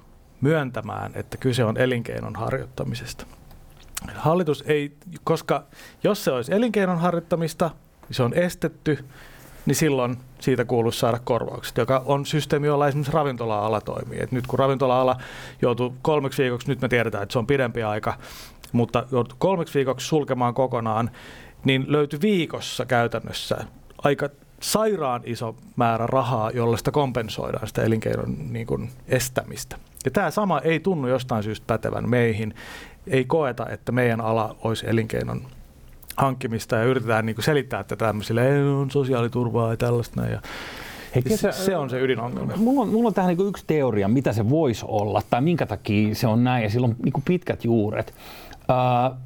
myöntämään, 0.42 1.12
että 1.16 1.38
kyse 1.38 1.64
on 1.64 1.78
elinkeinon 1.78 2.36
harjoittamisesta. 2.36 3.26
Hallitus 4.16 4.64
ei, 4.68 4.98
koska 5.24 5.64
jos 6.04 6.24
se 6.24 6.32
olisi 6.32 6.54
elinkeinon 6.54 7.00
harjoittamista, 7.00 7.70
niin 8.08 8.16
se 8.16 8.24
on 8.24 8.34
estetty, 8.34 9.06
niin 9.66 9.76
silloin 9.76 10.18
siitä 10.40 10.66
kuuluisi 10.66 11.00
saada 11.00 11.20
korvaukset, 11.24 11.78
joka 11.78 12.04
on 12.06 12.26
systeemi, 12.26 12.68
jolla 12.68 12.88
esimerkiksi 12.88 13.12
ravintola-ala 13.12 13.82
toimii. 13.82 14.20
Et 14.22 14.32
nyt 14.32 14.48
kun 14.48 14.60
ravintola-ala 14.60 15.16
joutuu 15.62 15.96
kolmeksi 16.02 16.44
viikoksi, 16.44 16.68
nyt 16.68 16.82
me 16.82 16.88
tiedetään, 16.88 17.24
että 17.24 17.34
se 17.34 17.40
on 17.40 17.48
pidempi 17.48 17.84
aika, 17.84 18.14
mutta 18.72 19.06
joutui 19.12 19.36
kolmeksi 19.40 19.74
viikoksi 19.74 20.08
sulkemaan 20.08 20.54
kokonaan, 20.54 21.12
niin 21.64 21.86
löytyi 21.88 22.22
viikossa 22.22 22.86
käytännössä 22.86 23.58
aika 23.98 24.30
sairaan 24.60 25.22
iso 25.26 25.56
määrä 25.76 26.08
rahaa, 26.08 26.52
jolla 26.52 26.78
sitä 26.78 26.92
kompensoidaan 26.92 27.68
sitä 27.68 27.84
elinkeinon 27.84 28.36
niin 28.52 28.68
kuin 28.68 28.90
estämistä. 29.08 29.78
Ja 30.06 30.12
tämä 30.12 30.32
sama 30.32 30.60
ei 30.60 30.80
tunnu 30.80 31.08
jostain 31.08 31.44
syystä 31.44 31.68
pätevän 31.68 32.10
meihin. 32.10 32.54
Ei 33.08 33.26
koeta, 33.26 33.70
että 33.70 33.92
meidän 33.92 34.22
ala 34.22 34.56
olisi 34.64 34.86
elinkeinon 34.90 35.42
hankkimista 36.18 36.76
ja 36.76 36.84
yritetään 36.84 37.26
niin 37.26 37.36
kuin 37.36 37.46
selittää, 37.46 37.80
että 37.80 37.96
tämmöisille 37.96 38.56
ei 38.56 38.64
on 38.64 38.92
sosiaaliturvaa 38.92 39.72
ja 39.72 39.78
tällaista. 39.78 40.26
Ja 40.26 40.42
Hei, 41.16 41.24
kesä, 41.24 41.52
se 41.52 41.78
on 41.78 41.90
se 41.90 42.02
ydinongelma. 42.02 42.54
Mulla 42.56 42.82
on, 42.82 42.90
mulla 42.90 43.08
on 43.08 43.14
tähän 43.14 43.38
niin 43.38 43.48
yksi 43.48 43.64
teoria, 43.68 44.08
mitä 44.08 44.34
se 44.34 44.50
voisi 44.50 44.86
olla 44.88 45.22
tai 45.30 45.42
minkä 45.42 45.66
takia 45.66 46.16
se 46.16 46.28
on 46.28 46.44
näin 46.44 46.64
ja 46.64 46.70
sillä 46.70 46.86
on 46.86 46.96
niin 47.04 47.24
pitkät 47.26 47.66
juuret. 47.66 48.14
Uh, 48.70 49.18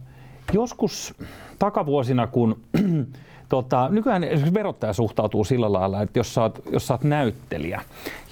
joskus 0.54 1.14
takavuosina, 1.60 2.28
kun 2.28 2.60
Tota, 3.50 3.90
nykyään 3.92 4.24
esimerkiksi 4.24 4.54
verottaja 4.54 4.94
suhtautuu 4.94 5.44
sillä 5.44 5.74
lailla, 5.74 6.02
että 6.02 6.20
jos 6.20 6.34
sä 6.34 6.42
oot, 6.42 6.62
jos 6.72 6.88
sä 6.88 6.94
oot 6.94 7.04
näyttelijä 7.04 7.82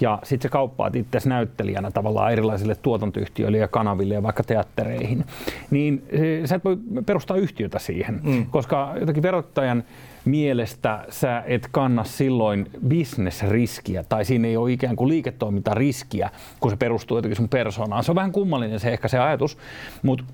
ja 0.00 0.18
sitten 0.22 0.48
sä 0.48 0.52
kauppaat 0.52 0.96
itse 0.96 1.18
näyttelijänä 1.24 1.90
tavallaan 1.90 2.32
erilaisille 2.32 2.74
tuotantoyhtiöille 2.74 3.58
ja 3.58 3.68
kanaville 3.68 4.14
ja 4.14 4.22
vaikka 4.22 4.42
teattereihin, 4.42 5.24
niin 5.70 6.02
eh, 6.08 6.44
sä 6.44 6.54
et 6.54 6.64
voi 6.64 6.78
perustaa 7.06 7.36
yhtiötä 7.36 7.78
siihen, 7.78 8.20
mm. 8.22 8.46
koska 8.46 8.94
jotenkin 9.00 9.22
verottajan 9.22 9.84
mielestä 10.24 11.04
sä 11.08 11.42
et 11.46 11.68
kanna 11.70 12.04
silloin 12.04 12.70
bisnesriskiä 12.88 14.04
tai 14.08 14.24
siinä 14.24 14.48
ei 14.48 14.56
ole 14.56 14.72
ikään 14.72 14.96
kuin 14.96 15.08
liiketoimintariskiä, 15.08 16.30
kun 16.60 16.70
se 16.70 16.76
perustuu 16.76 17.18
jotenkin 17.18 17.36
sun 17.36 17.48
persoonaan. 17.48 18.04
Se 18.04 18.12
on 18.12 18.16
vähän 18.16 18.32
kummallinen 18.32 18.80
se 18.80 18.90
ehkä 18.90 19.08
se 19.08 19.18
ajatus, 19.18 19.58
mutta 20.02 20.24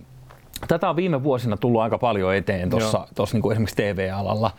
Tätä 0.68 0.90
on 0.90 0.96
viime 0.96 1.22
vuosina 1.22 1.56
tullut 1.56 1.80
aika 1.80 1.98
paljon 1.98 2.34
eteen 2.34 2.70
tuossa 2.70 3.06
niin 3.32 3.52
esimerkiksi 3.52 3.76
TV-alalla. 3.76 4.50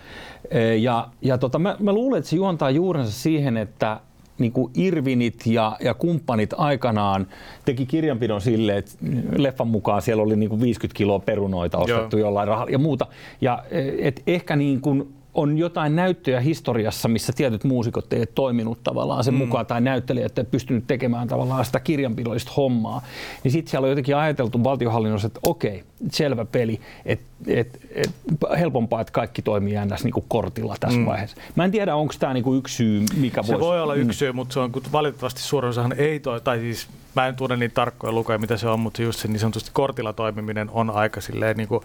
Ja, 0.79 1.07
ja 1.21 1.37
tota, 1.37 1.59
mä, 1.59 1.75
mä 1.79 1.93
luulen, 1.93 2.17
että 2.17 2.29
se 2.29 2.35
juontaa 2.35 2.69
juurensa 2.69 3.11
siihen, 3.11 3.57
että 3.57 3.99
niin 4.37 4.51
kuin 4.51 4.71
Irvinit 4.75 5.45
ja, 5.45 5.77
ja 5.79 5.93
kumppanit 5.93 6.53
aikanaan 6.57 7.27
teki 7.65 7.85
kirjanpidon 7.85 8.41
sille, 8.41 8.77
että 8.77 8.91
leffan 9.37 9.67
mukaan 9.67 10.01
siellä 10.01 10.23
oli 10.23 10.35
niin 10.35 10.49
kuin 10.49 10.61
50 10.61 10.97
kiloa 10.97 11.19
perunoita 11.19 11.77
ostettu 11.77 12.17
Joo. 12.17 12.27
jollain 12.27 12.47
rahalla 12.47 12.71
ja 12.71 12.77
muuta. 12.77 13.07
Ja 13.41 13.63
e, 13.71 14.07
et 14.07 14.23
ehkä 14.27 14.55
niin 14.55 14.81
kuin 14.81 15.14
jotain 15.57 15.95
näyttöjä 15.95 16.39
historiassa, 16.39 17.07
missä 17.07 17.33
tietyt 17.33 17.63
muusikot 17.63 18.13
eivät 18.13 18.35
toiminut 18.35 18.83
tavallaan 18.83 19.23
sen 19.23 19.33
mm. 19.33 19.37
mukaan, 19.37 19.65
tai 19.65 19.81
näyttelijät 19.81 20.37
eivät 20.37 20.51
pystynyt 20.51 20.87
tekemään 20.87 21.27
tavallaan 21.27 21.65
sitä 21.65 21.79
kirjanpidollista 21.79 22.51
hommaa, 22.57 23.01
niin 23.43 23.51
sitten 23.51 23.71
siellä 23.71 23.85
on 23.85 23.89
jotenkin 23.89 24.15
ajateltu 24.15 24.63
valtiohallinnossa, 24.63 25.27
että 25.27 25.39
okei, 25.43 25.83
selvä 26.11 26.45
peli, 26.45 26.79
että 27.05 27.25
et, 27.47 27.79
et, 27.95 28.11
helpompaa, 28.59 29.01
että 29.01 29.13
kaikki 29.13 29.41
toimii 29.41 29.75
ns. 29.85 30.03
Niinku 30.03 30.25
kortilla 30.27 30.75
tässä 30.79 30.99
mm. 30.99 31.05
vaiheessa. 31.05 31.37
Mä 31.55 31.65
en 31.65 31.71
tiedä, 31.71 31.95
onko 31.95 32.13
tämä 32.19 32.33
niinku 32.33 32.55
yksi 32.55 32.75
syy, 32.75 33.03
mikä 33.17 33.43
Se 33.43 33.47
voisi... 33.47 33.65
voi 33.65 33.81
olla 33.81 33.95
yksi 33.95 34.07
mm. 34.07 34.13
syy, 34.13 34.31
mutta 34.31 34.53
se 34.53 34.59
on 34.59 34.71
valitettavasti 34.91 35.41
suurin 35.41 35.69
osahan 35.69 35.93
ei 35.97 36.19
toi, 36.19 36.41
tai 36.41 36.59
siis 36.59 36.87
mä 37.15 37.27
en 37.27 37.35
tunne 37.35 37.57
niin 37.57 37.71
tarkkoja 37.71 38.13
lukuja, 38.13 38.37
mitä 38.37 38.57
se 38.57 38.67
on, 38.67 38.79
mutta 38.79 39.01
just 39.01 39.19
se 39.19 39.27
niin 39.27 39.39
sanotusti 39.39 39.69
kortilla 39.73 40.13
toimiminen 40.13 40.69
on 40.69 40.89
aika 40.89 41.21
silleen 41.21 41.57
niin 41.57 41.67
kuin 41.67 41.81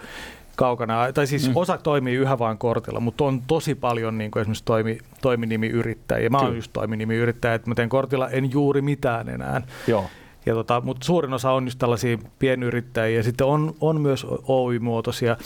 kaukana, 0.60 1.12
tai 1.12 1.26
siis 1.26 1.48
mm. 1.48 1.56
osa 1.56 1.78
toimii 1.78 2.14
yhä 2.14 2.38
vain 2.38 2.58
kortilla, 2.58 3.00
mutta 3.00 3.24
on 3.24 3.42
tosi 3.46 3.74
paljon 3.74 4.18
niin 4.18 4.30
kuin 4.30 4.40
esimerkiksi 4.40 4.64
toimi, 4.64 4.98
toiminimiyrittäjiä. 5.22 6.30
Mä 6.30 6.38
oon 6.38 6.56
just 6.56 6.72
toiminimiyrittäjä, 6.72 7.54
että 7.54 7.68
mä 7.68 7.74
teen 7.74 7.88
kortilla 7.88 8.28
en 8.28 8.52
juuri 8.52 8.82
mitään 8.82 9.28
enää. 9.28 9.62
Joo. 9.86 10.04
Ja 10.46 10.54
tota, 10.54 10.80
mutta 10.80 11.04
suurin 11.04 11.32
osa 11.32 11.50
on 11.52 11.64
just 11.64 11.78
tällaisia 11.78 12.18
pienyrittäjiä 12.38 13.16
ja 13.16 13.22
sitten 13.22 13.46
on, 13.46 13.74
on 13.80 14.00
myös 14.00 14.26
Oy-muotoisia. 14.42 15.36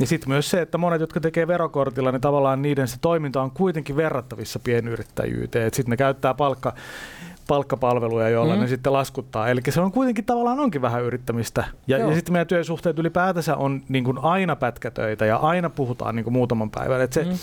Ja 0.00 0.06
sitten 0.06 0.28
myös 0.28 0.50
se, 0.50 0.60
että 0.60 0.78
monet, 0.78 1.00
jotka 1.00 1.20
tekee 1.20 1.46
verokortilla, 1.46 2.12
niin 2.12 2.20
tavallaan 2.20 2.62
niiden 2.62 2.88
se 2.88 2.96
toiminta 3.00 3.42
on 3.42 3.50
kuitenkin 3.50 3.96
verrattavissa 3.96 4.58
pienyrittäjyyteen. 4.58 5.74
Sitten 5.74 5.90
ne 5.90 5.96
käyttää 5.96 6.34
palkka, 6.34 6.74
palkkapalveluja, 7.48 8.28
joilla 8.28 8.54
mm. 8.54 8.60
ne 8.60 8.68
sitten 8.68 8.92
laskuttaa. 8.92 9.48
Eli 9.48 9.60
se 9.68 9.80
on 9.80 9.92
kuitenkin 9.92 10.24
tavallaan 10.24 10.60
onkin 10.60 10.82
vähän 10.82 11.02
yrittämistä. 11.02 11.64
Ja, 11.86 11.98
ja 11.98 12.14
sitten 12.14 12.32
meidän 12.32 12.46
työsuhteet 12.46 12.98
ylipäätänsä 12.98 13.56
on 13.56 13.82
niin 13.88 14.04
kuin 14.04 14.18
aina 14.18 14.56
pätkätöitä 14.56 15.26
ja 15.26 15.36
aina 15.36 15.70
puhutaan 15.70 16.16
niin 16.16 16.24
kuin 16.24 16.34
muutaman 16.34 16.70
päivän. 16.70 17.00
Et 17.00 17.12
se, 17.12 17.24
mm. 17.24 17.38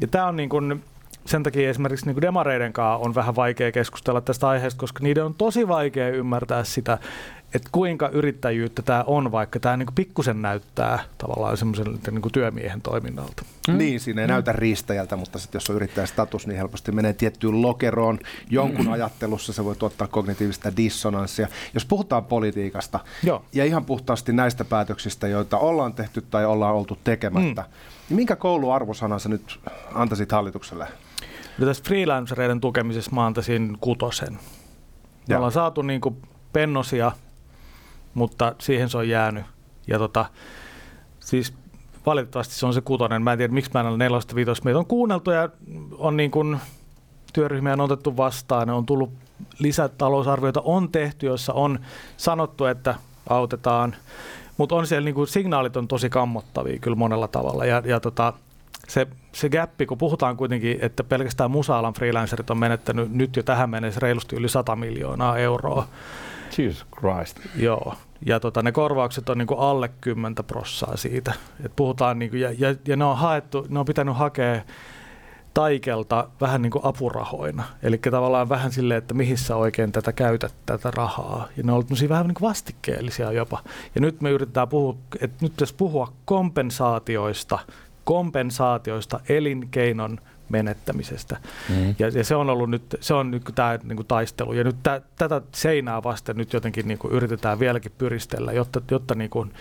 Ja 0.00 0.06
tämä 0.08 0.26
on 0.26 0.36
niin 0.36 0.48
kuin, 0.48 0.82
sen 1.24 1.42
takia 1.42 1.70
esimerkiksi 1.70 2.06
niin 2.06 2.22
demareiden 2.22 2.72
kanssa 2.72 3.06
on 3.06 3.14
vähän 3.14 3.36
vaikea 3.36 3.72
keskustella 3.72 4.20
tästä 4.20 4.48
aiheesta, 4.48 4.80
koska 4.80 5.02
niiden 5.02 5.24
on 5.24 5.34
tosi 5.34 5.68
vaikea 5.68 6.08
ymmärtää 6.08 6.64
sitä, 6.64 6.98
että 7.54 7.68
kuinka 7.72 8.08
yrittäjyyttä 8.08 8.82
tämä 8.82 9.04
on, 9.06 9.32
vaikka 9.32 9.60
tämä 9.60 9.76
niin 9.76 9.88
pikkusen 9.94 10.42
näyttää 10.42 10.98
tavallaan 11.18 11.56
semmoisen 11.56 11.86
niin 12.10 12.32
työmiehen 12.32 12.82
toiminnalta. 12.82 13.42
Mm. 13.68 13.78
Niin, 13.78 14.00
siinä 14.00 14.20
ei 14.20 14.26
mm. 14.26 14.32
näytä 14.32 14.52
riistäjältä, 14.52 15.16
mutta 15.16 15.38
sitten 15.38 15.56
jos 15.56 15.70
on 15.70 15.76
yrittäjän 15.76 16.08
status, 16.08 16.46
niin 16.46 16.56
helposti 16.56 16.92
menee 16.92 17.12
tiettyyn 17.12 17.62
lokeroon. 17.62 18.18
Jonkun 18.50 18.86
mm. 18.86 18.92
ajattelussa 18.92 19.52
se 19.52 19.64
voi 19.64 19.76
tuottaa 19.76 20.06
kognitiivista 20.06 20.76
dissonanssia. 20.76 21.48
Jos 21.74 21.84
puhutaan 21.84 22.24
politiikasta 22.24 23.00
Joo. 23.22 23.44
ja 23.52 23.64
ihan 23.64 23.84
puhtaasti 23.84 24.32
näistä 24.32 24.64
päätöksistä, 24.64 25.28
joita 25.28 25.58
ollaan 25.58 25.94
tehty 25.94 26.24
tai 26.30 26.46
ollaan 26.46 26.74
oltu 26.74 26.98
tekemättä, 27.04 27.62
mm. 27.62 27.68
niin 28.08 28.16
minkä 28.16 28.36
kouluarvosanan 28.36 29.20
sä 29.20 29.28
nyt 29.28 29.60
antaisit 29.94 30.32
hallitukselle? 30.32 30.86
No 31.58 31.66
tässä 31.66 31.84
freelancereiden 31.86 32.60
tukemisessa 32.60 33.10
mä 33.14 33.26
antaisin 33.26 33.78
kutosen. 33.80 34.38
Me 35.28 35.36
ollaan 35.36 35.52
saatu 35.52 35.82
niin 35.82 36.00
kuin 36.00 36.16
pennosia 36.52 37.12
mutta 38.14 38.54
siihen 38.58 38.88
se 38.88 38.98
on 38.98 39.08
jäänyt. 39.08 39.44
Ja 39.86 39.98
tota, 39.98 40.26
siis 41.20 41.54
valitettavasti 42.06 42.54
se 42.54 42.66
on 42.66 42.74
se 42.74 42.80
kutonen. 42.80 43.22
Mä 43.22 43.32
en 43.32 43.38
tiedä, 43.38 43.54
miksi 43.54 43.70
mä 43.74 43.80
en 43.80 43.86
ole 43.86 43.96
nelosta 43.96 44.34
viitosta. 44.34 44.64
Meitä 44.64 44.78
on 44.78 44.86
kuunneltu 44.86 45.30
ja 45.30 45.48
on 45.98 46.16
niin 46.16 46.30
kuin, 46.30 46.60
työryhmiä 47.32 47.72
on 47.72 47.80
otettu 47.80 48.16
vastaan. 48.16 48.66
Ne 48.66 48.72
on 48.72 48.86
tullut 48.86 49.12
lisätalousarvioita 49.58 50.60
on 50.64 50.92
tehty, 50.92 51.26
joissa 51.26 51.52
on 51.52 51.78
sanottu, 52.16 52.64
että 52.64 52.94
autetaan. 53.28 53.96
Mutta 54.56 54.74
on 54.74 54.86
siellä 54.86 55.04
niin 55.04 55.14
kuin, 55.14 55.28
signaalit 55.28 55.76
on 55.76 55.88
tosi 55.88 56.10
kammottavia 56.10 56.78
kyllä 56.78 56.96
monella 56.96 57.28
tavalla. 57.28 57.64
Ja, 57.64 57.82
ja 57.84 58.00
tota, 58.00 58.32
se, 58.88 59.06
se 59.32 59.48
gappi, 59.48 59.86
kun 59.86 59.98
puhutaan 59.98 60.36
kuitenkin, 60.36 60.78
että 60.80 61.04
pelkästään 61.04 61.50
musaalan 61.50 61.94
freelancerit 61.94 62.50
on 62.50 62.58
menettänyt 62.58 63.12
nyt 63.12 63.36
jo 63.36 63.42
tähän 63.42 63.70
mennessä 63.70 64.00
reilusti 64.00 64.36
yli 64.36 64.48
100 64.48 64.76
miljoonaa 64.76 65.38
euroa. 65.38 65.88
Jesus 66.58 66.86
Christ. 67.00 67.40
Joo, 67.56 67.94
ja 68.26 68.40
tota, 68.40 68.62
ne 68.62 68.72
korvaukset 68.72 69.28
on 69.28 69.38
niinku 69.38 69.54
alle 69.54 69.90
10 70.00 70.34
prossaa 70.46 70.96
siitä. 70.96 71.32
Et 71.64 71.72
puhutaan 71.76 72.18
niinku, 72.18 72.36
ja, 72.36 72.50
ja, 72.58 72.74
ja, 72.86 72.96
ne 72.96 73.04
on 73.04 73.16
haettu, 73.16 73.66
ne 73.68 73.78
on 73.78 73.86
pitänyt 73.86 74.16
hakea 74.16 74.62
taikelta 75.54 76.28
vähän 76.40 76.62
niin 76.62 76.70
kuin 76.70 76.84
apurahoina. 76.84 77.64
Eli 77.82 77.98
tavallaan 77.98 78.48
vähän 78.48 78.72
silleen, 78.72 78.98
että 78.98 79.14
mihin 79.14 79.38
sä 79.38 79.56
oikein 79.56 79.92
tätä 79.92 80.12
käytät, 80.12 80.54
tätä 80.66 80.90
rahaa. 80.90 81.48
Ja 81.56 81.62
ne 81.62 81.72
on 81.72 81.76
ollut 81.76 82.08
vähän 82.08 82.26
niin 82.26 82.34
kuin 82.34 82.48
vastikkeellisia 82.48 83.32
jopa. 83.32 83.62
Ja 83.94 84.00
nyt 84.00 84.20
me 84.20 84.30
yritetään 84.30 84.68
puhua, 84.68 84.96
että 85.20 85.36
nyt 85.40 85.52
pitäisi 85.52 85.74
puhua 85.74 86.12
kompensaatioista, 86.24 87.58
kompensaatioista 88.04 89.20
elinkeinon 89.28 90.20
menettämisestä. 90.48 91.36
Mm. 91.68 91.94
Ja, 91.98 92.08
ja 92.08 92.24
se 92.24 92.34
on 92.34 92.50
ollut 92.50 92.70
nyt, 92.70 92.96
se 93.00 93.14
on 93.14 93.30
nyt 93.30 93.42
tämä 93.54 93.78
niin 93.82 93.96
kuin 93.96 94.06
taistelu. 94.06 94.52
Ja 94.52 94.64
nyt 94.64 94.76
tä, 94.82 95.00
tätä 95.16 95.42
seinää 95.52 96.02
vasten 96.02 96.36
nyt 96.36 96.52
jotenkin 96.52 96.88
niin 96.88 96.98
kuin 96.98 97.12
yritetään 97.12 97.58
vieläkin 97.58 97.92
pyristellä, 97.98 98.52
jotta, 98.52 98.82
jotta 98.90 99.14
niin 99.14 99.30
kuin 99.30 99.52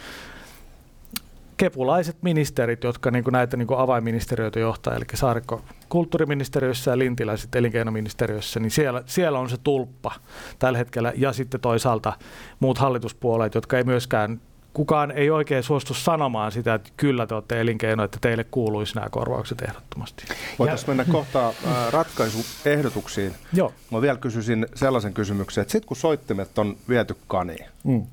kepulaiset 1.57 2.17
ministerit, 2.21 2.83
jotka 2.83 3.11
niin 3.11 3.23
kuin 3.23 3.31
näitä 3.31 3.57
niin 3.57 3.67
kuin 3.67 3.79
avainministeriöitä 3.79 4.59
johtaa, 4.59 4.95
eli 4.95 5.05
Saarikko 5.13 5.61
kulttuuriministeriössä 5.89 6.91
ja 6.91 6.97
Lintiläiset 6.97 7.55
elinkeinoministeriössä, 7.55 8.59
niin 8.59 8.71
siellä, 8.71 9.03
siellä 9.05 9.39
on 9.39 9.49
se 9.49 9.57
tulppa 9.63 10.11
tällä 10.59 10.77
hetkellä. 10.77 11.13
Ja 11.15 11.33
sitten 11.33 11.61
toisaalta 11.61 12.13
muut 12.59 12.77
hallituspuoleet, 12.77 13.55
jotka 13.55 13.77
ei 13.77 13.83
myöskään 13.83 14.41
kukaan 14.73 15.11
ei 15.11 15.29
oikein 15.29 15.63
suostu 15.63 15.93
sanomaan 15.93 16.51
sitä, 16.51 16.73
että 16.73 16.89
kyllä 16.97 17.27
te 17.27 17.35
olette 17.35 17.61
elinkeino, 17.61 18.03
että 18.03 18.17
teille 18.21 18.43
kuuluisi 18.43 18.95
nämä 18.95 19.09
korvaukset 19.09 19.61
ehdottomasti. 19.61 20.25
Voitaisiin 20.59 20.89
mennä 20.89 21.05
kohta 21.11 21.47
äh, 21.47 21.53
ratkaisuehdotuksiin. 21.91 23.35
Joo. 23.53 23.73
Mä 23.91 24.01
vielä 24.01 24.17
kysyisin 24.17 24.67
sellaisen 24.75 25.13
kysymyksen, 25.13 25.61
että 25.61 25.71
sitten 25.71 25.87
kun 25.87 25.97
soittimet 25.97 26.57
on 26.57 26.77
viety 26.89 27.15
kaniin 27.27 27.65
mm. 27.83 28.03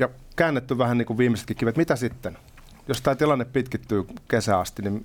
ja 0.00 0.08
käännetty 0.36 0.78
vähän 0.78 0.98
niin 0.98 1.06
kuin 1.06 1.18
viimeisetkin 1.18 1.56
kivet, 1.56 1.76
mitä 1.76 1.96
sitten? 1.96 2.38
Jos 2.88 3.00
tämä 3.00 3.14
tilanne 3.14 3.44
pitkittyy 3.44 4.06
kesä 4.28 4.58
asti, 4.58 4.82
niin 4.82 5.04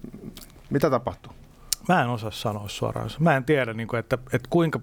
mitä 0.69 0.89
tapahtuu? 0.89 1.33
Mä 1.89 2.01
en 2.01 2.09
osaa 2.09 2.31
sanoa 2.31 2.67
suoraan. 2.67 3.09
Mä 3.19 3.35
en 3.35 3.43
tiedä, 3.43 3.73
niin 3.73 3.87
kuin, 3.87 3.99
että, 3.99 4.17
että 4.33 4.47
kuinka, 4.49 4.79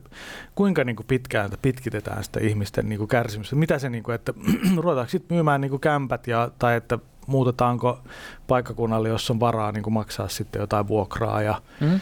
kuinka 0.55 0.85
niin 0.85 0.97
kuin 0.97 1.07
pitkään 1.07 1.51
pitkitetään 1.63 2.25
sitä 2.25 2.41
ihmisten 2.41 2.89
niin 2.89 2.99
kuin 2.99 3.09
kärsimystä. 3.09 3.57
Mitä 3.57 3.79
se, 3.79 3.91
niin 3.91 4.03
kuin, 4.03 4.15
että 4.15 4.35
ruvetaanko 4.77 5.11
sitten 5.11 5.35
myymään 5.35 5.61
niin 5.61 5.71
kuin 5.71 5.81
kämpät 5.81 6.27
ja, 6.27 6.51
tai 6.59 6.77
että 6.77 6.99
muutetaanko 7.27 7.99
paikkakunnalle, 8.47 9.09
jos 9.09 9.31
on 9.31 9.41
varaa 9.41 9.73
niin 9.73 9.83
kuin 9.83 9.95
maksaa 9.95 10.29
sitten 10.29 10.61
jotain 10.61 10.89
vuokraa. 10.89 11.43
Ja, 11.43 11.63
mm-hmm. 11.81 12.01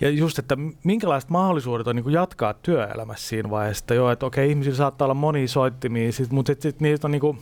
ja 0.00 0.10
just, 0.10 0.38
että 0.38 0.56
minkälaiset 0.84 1.30
mahdollisuudet 1.30 1.86
on 1.86 1.96
niin 1.96 2.04
kuin 2.04 2.14
jatkaa 2.14 2.54
työelämässä 2.54 3.28
siinä 3.28 3.50
vaiheessa, 3.50 3.82
että 3.82 3.94
joo, 3.94 4.10
että 4.10 4.26
okei, 4.26 4.50
ihmisillä 4.50 4.76
saattaa 4.76 5.06
olla 5.06 5.14
monia 5.14 5.48
soittimia, 5.48 6.12
sit, 6.12 6.30
mutta 6.30 6.50
sitten 6.50 6.72
sit 6.72 6.80
niitä 6.80 7.06
on 7.06 7.10
niin 7.10 7.20
kuin, 7.20 7.38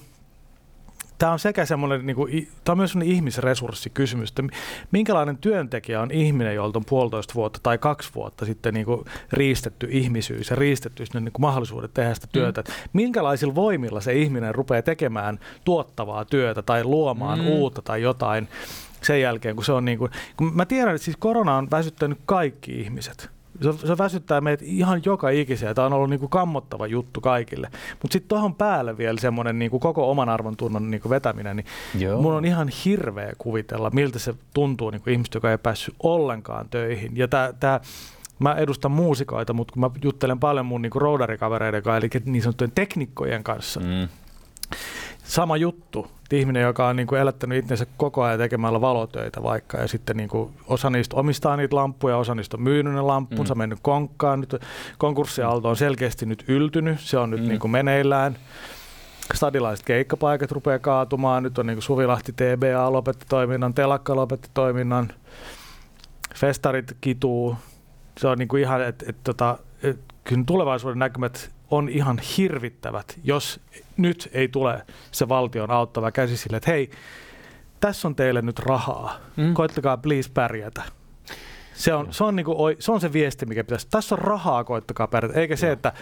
tämä 1.20 1.32
on 1.32 1.38
sekä 1.38 1.64
semmoinen, 1.64 2.06
niin 2.06 2.16
kuin, 2.16 2.48
tämä 2.64 2.72
on 2.72 2.78
myös 2.78 2.90
semmoinen 2.90 3.14
ihmisresurssikysymys, 3.14 4.28
että 4.28 4.42
minkälainen 4.90 5.38
työntekijä 5.38 6.00
on 6.00 6.10
ihminen, 6.10 6.54
jolta 6.54 6.78
on 6.78 6.84
puolitoista 6.84 7.34
vuotta 7.34 7.60
tai 7.62 7.78
kaksi 7.78 8.10
vuotta 8.14 8.46
sitten 8.46 8.74
niin 8.74 8.86
kuin 8.86 9.04
riistetty 9.32 9.88
ihmisyys 9.90 10.50
ja 10.50 10.56
riistetty 10.56 11.06
sinne 11.06 11.20
niin 11.20 11.32
kuin 11.32 11.40
mahdollisuudet 11.42 11.94
tehdä 11.94 12.14
sitä 12.14 12.26
työtä. 12.32 12.60
Mm. 12.60 12.74
Minkälaisilla 12.92 13.54
voimilla 13.54 14.00
se 14.00 14.12
ihminen 14.12 14.54
rupeaa 14.54 14.82
tekemään 14.82 15.38
tuottavaa 15.64 16.24
työtä 16.24 16.62
tai 16.62 16.84
luomaan 16.84 17.38
mm. 17.38 17.46
uutta 17.46 17.82
tai 17.82 18.02
jotain 18.02 18.48
sen 19.02 19.20
jälkeen, 19.20 19.56
kun 19.56 19.64
se 19.64 19.72
on 19.72 19.84
niin 19.84 19.98
kuin, 19.98 20.10
kun 20.36 20.52
mä 20.54 20.66
tiedän, 20.66 20.94
että 20.94 21.04
siis 21.04 21.16
korona 21.16 21.56
on 21.56 21.70
väsyttänyt 21.70 22.18
kaikki 22.26 22.80
ihmiset 22.80 23.39
Se, 23.62 23.86
se 23.86 23.98
väsyttää 23.98 24.40
meitä 24.40 24.64
ihan 24.66 25.02
joka 25.04 25.28
ikiseen. 25.30 25.74
Tämä 25.74 25.86
on 25.86 25.92
ollut 25.92 26.10
niin 26.10 26.20
kuin 26.20 26.30
kammottava 26.30 26.86
juttu 26.86 27.20
kaikille. 27.20 27.68
Mutta 28.02 28.12
sitten 28.12 28.28
tuohon 28.28 28.54
päälle 28.54 28.98
vielä 28.98 29.20
semmoinen 29.20 29.58
niin 29.58 29.70
kuin 29.70 29.80
koko 29.80 30.10
oman 30.10 30.28
arvon 30.28 30.56
tunnon 30.56 30.90
niin 30.90 31.00
kuin 31.00 31.10
vetäminen, 31.10 31.56
niin 31.56 31.66
Joo. 31.98 32.22
mun 32.22 32.34
on 32.34 32.44
ihan 32.44 32.68
hirveä 32.84 33.32
kuvitella, 33.38 33.90
miltä 33.90 34.18
se 34.18 34.34
tuntuu 34.54 34.90
niin 34.90 35.02
kuin 35.02 35.12
ihmistä, 35.12 35.36
joka 35.36 35.50
ei 35.50 35.58
päässyt 35.58 35.94
ollenkaan 36.02 36.68
töihin. 36.68 37.16
Ja 37.16 37.28
tää, 37.28 37.52
tää, 37.52 37.80
mä 38.38 38.54
edustan 38.54 38.90
muusikoita, 38.92 39.52
mutta 39.52 39.72
kun 39.72 39.80
mä 39.80 39.90
juttelen 40.02 40.38
paljon 40.40 40.66
mun 40.66 40.82
niin 40.82 40.90
kuin 40.90 41.02
roudarikavereiden 41.02 41.82
kanssa, 41.82 41.96
eli 42.06 42.22
niin 42.24 42.42
sanottujen 42.42 42.72
teknikkojen 42.74 43.44
kanssa, 43.44 43.80
Mm. 43.80 44.08
sama 45.24 45.56
juttu. 45.56 46.10
Ihminen, 46.32 46.62
joka 46.62 46.88
on 46.88 46.96
niin 46.96 47.06
kuin 47.06 47.20
elättänyt 47.20 47.58
itsensä 47.58 47.86
koko 47.96 48.22
ajan 48.22 48.38
tekemällä 48.38 48.80
valotöitä 48.80 49.42
vaikka, 49.42 49.78
ja 49.78 49.88
sitten 49.88 50.16
niin 50.16 50.28
kuin 50.28 50.50
osa 50.66 50.90
niistä 50.90 51.16
omistaa 51.16 51.56
niitä 51.56 51.76
lampuja, 51.76 52.16
osa 52.16 52.34
niistä 52.34 52.56
on 52.56 52.62
myynyt 52.62 52.94
ne 52.94 53.00
lampunsa, 53.00 53.54
Mm. 53.54 53.58
mennyt 53.58 53.78
konkkaan. 53.82 54.40
Nyt 54.40 54.56
konkurssiaalto 54.98 55.68
on 55.68 55.76
selkeästi 55.76 56.26
nyt 56.26 56.44
yltynyt, 56.48 57.00
se 57.00 57.18
on 57.18 57.30
nyt 57.30 57.40
Mm. 57.42 57.48
niin 57.48 57.60
kuin 57.60 57.70
meneillään. 57.70 58.36
Stadilaiset 59.34 59.86
keikkapaikat 59.86 60.52
rupeaa 60.52 60.78
kaatumaan, 60.78 61.42
nyt 61.42 61.58
on 61.58 61.66
niin 61.66 61.76
kuin 61.76 61.82
Suvilahti 61.82 62.32
TBA 62.32 62.92
lopetti 62.92 63.26
toiminnan, 63.28 63.74
Telakka 63.74 64.16
lopetti 64.16 64.50
toiminnan, 64.54 65.12
festarit 66.34 66.96
kituu. 67.00 67.56
Se 68.18 68.28
on 68.28 68.38
niin 68.38 68.48
kuin 68.48 68.62
ihan, 68.62 68.82
että 68.82 69.04
et, 69.08 69.16
tota, 69.24 69.58
et, 69.82 69.98
kyllä 70.24 70.44
tulevaisuuden 70.46 70.98
näkymät 70.98 71.50
on 71.70 71.88
ihan 71.88 72.18
hirvittävät, 72.36 73.18
jos 73.24 73.60
nyt 73.96 74.30
ei 74.32 74.48
tule 74.48 74.86
se 75.12 75.28
valtion 75.28 75.70
auttava 75.70 76.10
käsi 76.10 76.36
sille, 76.36 76.56
että 76.56 76.70
hei, 76.70 76.90
tässä 77.80 78.08
on 78.08 78.14
teille 78.14 78.42
nyt 78.42 78.58
rahaa, 78.58 79.16
Mm. 79.36 79.54
koittakaa 79.54 79.96
please 79.96 80.30
pärjätä. 80.34 80.82
Se 81.74 81.94
on, 81.94 82.12
se, 82.12 82.24
on 82.24 82.36
niinku, 82.36 82.56
se 82.78 82.92
on 82.92 83.00
se 83.00 83.12
viesti, 83.12 83.46
mikä 83.46 83.64
pitäisi. 83.64 83.88
Tässä 83.90 84.14
on 84.14 84.18
rahaa, 84.18 84.64
koittakaa 84.64 85.06
pärjätä, 85.06 85.40
eikä 85.40 85.56
se, 85.56 85.72
että 85.72 85.92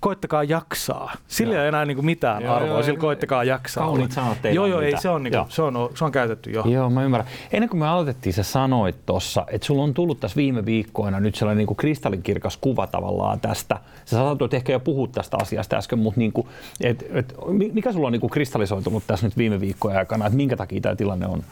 koittakaa 0.00 0.44
jaksaa. 0.44 1.12
Sillä 1.28 1.54
Joo. 1.54 1.62
ei 1.62 1.68
enää 1.68 1.84
niinku 1.84 2.02
mitään 2.02 2.42
Joo, 2.42 2.54
arvoa, 2.54 2.68
joo, 2.68 2.82
sillä 2.82 2.98
koittakaa 2.98 3.44
jaksaa. 3.44 3.84
Kauniit 3.86 4.12
sanat 4.12 4.38
Joo, 4.52 4.66
joo, 4.66 4.80
ei, 4.80 5.00
se 5.00 5.08
on, 5.08 5.22
niinku, 5.22 5.36
Joo. 5.36 5.46
se, 5.48 5.62
on, 5.62 5.90
se 5.94 6.04
on 6.04 6.12
käytetty 6.12 6.50
jo. 6.50 6.64
Joo, 6.66 6.90
mä 6.90 7.04
ymmärrän. 7.04 7.30
Ennen 7.52 7.68
kuin 7.68 7.80
me 7.80 7.88
aloitettiin, 7.88 8.32
sä 8.32 8.42
sanoit 8.42 9.06
tuossa, 9.06 9.44
että 9.50 9.66
sulla 9.66 9.82
on 9.82 9.94
tullut 9.94 10.20
tässä 10.20 10.36
viime 10.36 10.64
viikkoina 10.64 11.20
nyt 11.20 11.34
sellainen 11.34 11.58
niin 11.58 11.66
kuin 11.66 11.76
kristallinkirkas 11.76 12.56
kuva 12.56 12.86
tavallaan 12.86 13.40
tästä. 13.40 13.78
Sä 14.04 14.16
sanoit 14.16 14.54
ehkä 14.54 14.72
jo 14.72 14.80
puhut 14.80 15.12
tästä 15.12 15.36
asiasta 15.42 15.76
äsken, 15.76 15.98
mutta 15.98 16.20
niin 16.20 16.32
kuin, 16.32 16.46
et, 16.80 17.04
et, 17.10 17.34
mi- 17.46 17.70
mikä 17.74 17.92
sulla 17.92 18.06
on 18.06 18.12
niin 18.12 18.20
kuin 18.20 18.30
kristallisoitunut 18.30 19.02
tässä 19.06 19.26
nyt 19.26 19.36
viime 19.36 19.60
viikkojen 19.60 19.98
aikana, 19.98 20.26
että 20.26 20.36
minkä 20.36 20.56
takia 20.56 20.80
tämä 20.80 20.96
tilanne 20.96 21.26
on? 21.26 21.42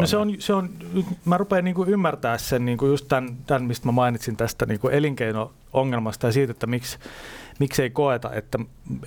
No 0.00 0.06
se 0.06 0.16
on, 0.16 0.34
se 0.38 0.52
on, 0.52 0.70
mä 1.24 1.36
rupean 1.36 1.64
niinku 1.64 1.84
ymmärtää 1.84 2.38
sen 2.38 2.64
niinku 2.64 2.86
just 2.86 3.08
tämän, 3.08 3.36
tämän, 3.46 3.64
mistä 3.64 3.88
mä 3.88 3.92
mainitsin 3.92 4.36
tästä 4.36 4.66
niinku 4.66 4.88
elinkeino-ongelmasta 4.88 6.26
ja 6.26 6.32
siitä, 6.32 6.50
että 6.50 6.66
miksi, 6.66 6.98
miksi 7.58 7.82
ei 7.82 7.90
koeta, 7.90 8.32
että, 8.32 8.58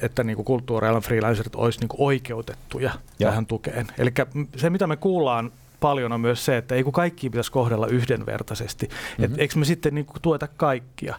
että 0.01 0.24
niinku 0.24 0.43
kulttuurialan 0.43 1.01
freelancerit 1.01 1.55
olisi 1.55 1.79
niinku 1.79 1.95
oikeutettuja 2.00 2.91
Joo. 3.19 3.29
tähän 3.29 3.45
tukeen. 3.45 3.88
Eli 3.98 4.12
se, 4.55 4.69
mitä 4.69 4.88
me 4.88 4.95
kuullaan 4.98 5.51
paljon 5.83 6.11
on 6.11 6.21
myös 6.21 6.45
se, 6.45 6.57
että 6.57 6.75
ei 6.75 6.83
kun 6.83 6.93
kaikki 6.93 7.29
pitäisi 7.29 7.51
kohdella 7.51 7.87
yhdenvertaisesti. 7.87 8.85
Mm-hmm. 8.87 9.25
Et 9.25 9.39
eikö 9.39 9.59
me 9.59 9.65
sitten 9.65 9.95
niin 9.95 10.05
kuin 10.05 10.21
tueta 10.21 10.47
kaikkia? 10.47 11.15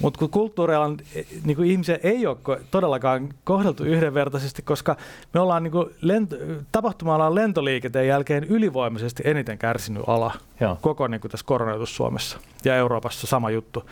Mutta 0.00 0.18
kun 0.18 0.30
kulttuurialan 0.30 0.96
niin 1.44 1.56
kuin 1.56 1.70
ihmisiä 1.70 1.98
ei 2.02 2.26
ole 2.26 2.36
todellakaan 2.70 3.28
kohdeltu 3.44 3.84
yhdenvertaisesti, 3.84 4.62
koska 4.62 4.96
me 5.34 5.40
ollaan 5.40 5.62
niin 5.62 5.72
kuin 5.72 5.90
lento, 6.00 6.36
tapahtuma-alan 6.72 7.34
lentoliikenteen 7.34 8.08
jälkeen 8.08 8.44
ylivoimaisesti 8.44 9.22
eniten 9.26 9.58
kärsinyt 9.58 10.02
ala 10.06 10.32
Joo. 10.60 10.78
koko 10.80 11.08
niin 11.08 11.20
kuin 11.20 11.30
tässä 11.30 11.46
koronatus 11.46 11.96
Suomessa 11.96 12.38
ja 12.64 12.76
Euroopassa 12.76 13.26
sama 13.26 13.50
juttu. 13.50 13.84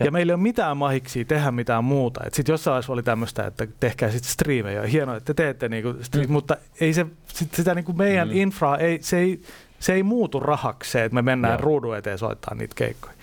Ja, 0.00 0.06
ja 0.06 0.10
meillä 0.12 0.30
ei 0.30 0.34
ole 0.34 0.42
mitään 0.42 0.76
mahiksi 0.76 1.24
tehdä 1.24 1.50
mitään 1.50 1.84
muuta. 1.84 2.20
Sitten 2.32 2.52
jossain 2.52 2.72
vaiheessa 2.72 2.92
oli 2.92 3.02
tämmöistä, 3.02 3.46
että 3.46 3.66
tehkää 3.80 4.10
sitten 4.10 4.30
striimejä. 4.32 4.82
Hienoa, 4.82 5.16
että 5.16 5.34
te 5.34 5.42
teette 5.42 5.68
niinku 5.68 5.88
stri- 5.92 6.26
mm. 6.26 6.32
mutta 6.32 6.56
ei 6.80 6.92
se, 6.92 7.06
sit 7.26 7.54
sitä 7.54 7.74
niinku 7.74 7.92
meidän 7.92 8.28
Mm. 8.28 8.36
infraa, 8.36 8.78
ei, 8.78 8.98
se, 9.02 9.18
ei, 9.18 9.40
se 9.78 9.92
ei 9.92 10.02
muutu 10.02 10.40
rahaksi 10.40 10.90
se, 10.90 11.04
että 11.04 11.14
me 11.14 11.22
mennään 11.22 11.52
Joo. 11.54 11.60
Ruudun 11.62 11.96
eteen 11.96 12.18
soittaa 12.18 12.54
niitä 12.54 12.74
keikkoja. 12.74 13.14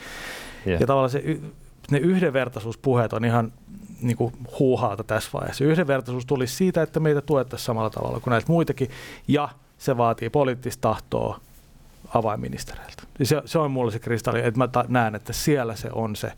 Yeah. 0.67 0.81
Ja 0.81 0.87
tavallaan 0.87 1.09
se, 1.09 1.39
ne 1.91 1.97
yhdenvertaisuuspuheet 1.97 3.13
on 3.13 3.25
ihan 3.25 3.53
niin 4.01 4.17
kuin 4.17 4.33
huuhaata 4.59 5.03
tässä 5.03 5.29
vaiheessa. 5.33 5.63
Yhdenvertaisuus 5.63 6.25
tulisi 6.25 6.55
siitä, 6.55 6.81
että 6.81 6.99
meitä 6.99 7.21
tuettaisiin 7.21 7.65
samalla 7.65 7.89
tavalla 7.89 8.19
kuin 8.19 8.31
näitä 8.31 8.47
muitakin, 8.47 8.89
ja 9.27 9.49
se 9.77 9.97
vaatii 9.97 10.29
poliittista 10.29 10.81
tahtoa 10.81 11.39
avainministereiltä. 12.13 13.03
Se, 13.23 13.41
se 13.45 13.59
on 13.59 13.71
mulle 13.71 13.91
se 13.91 13.99
kristalli, 13.99 14.39
että 14.39 14.57
mä 14.57 14.67
ta- 14.67 14.85
näen, 14.87 15.15
että 15.15 15.33
siellä 15.33 15.75
se 15.75 15.89
on 15.93 16.15
se 16.15 16.31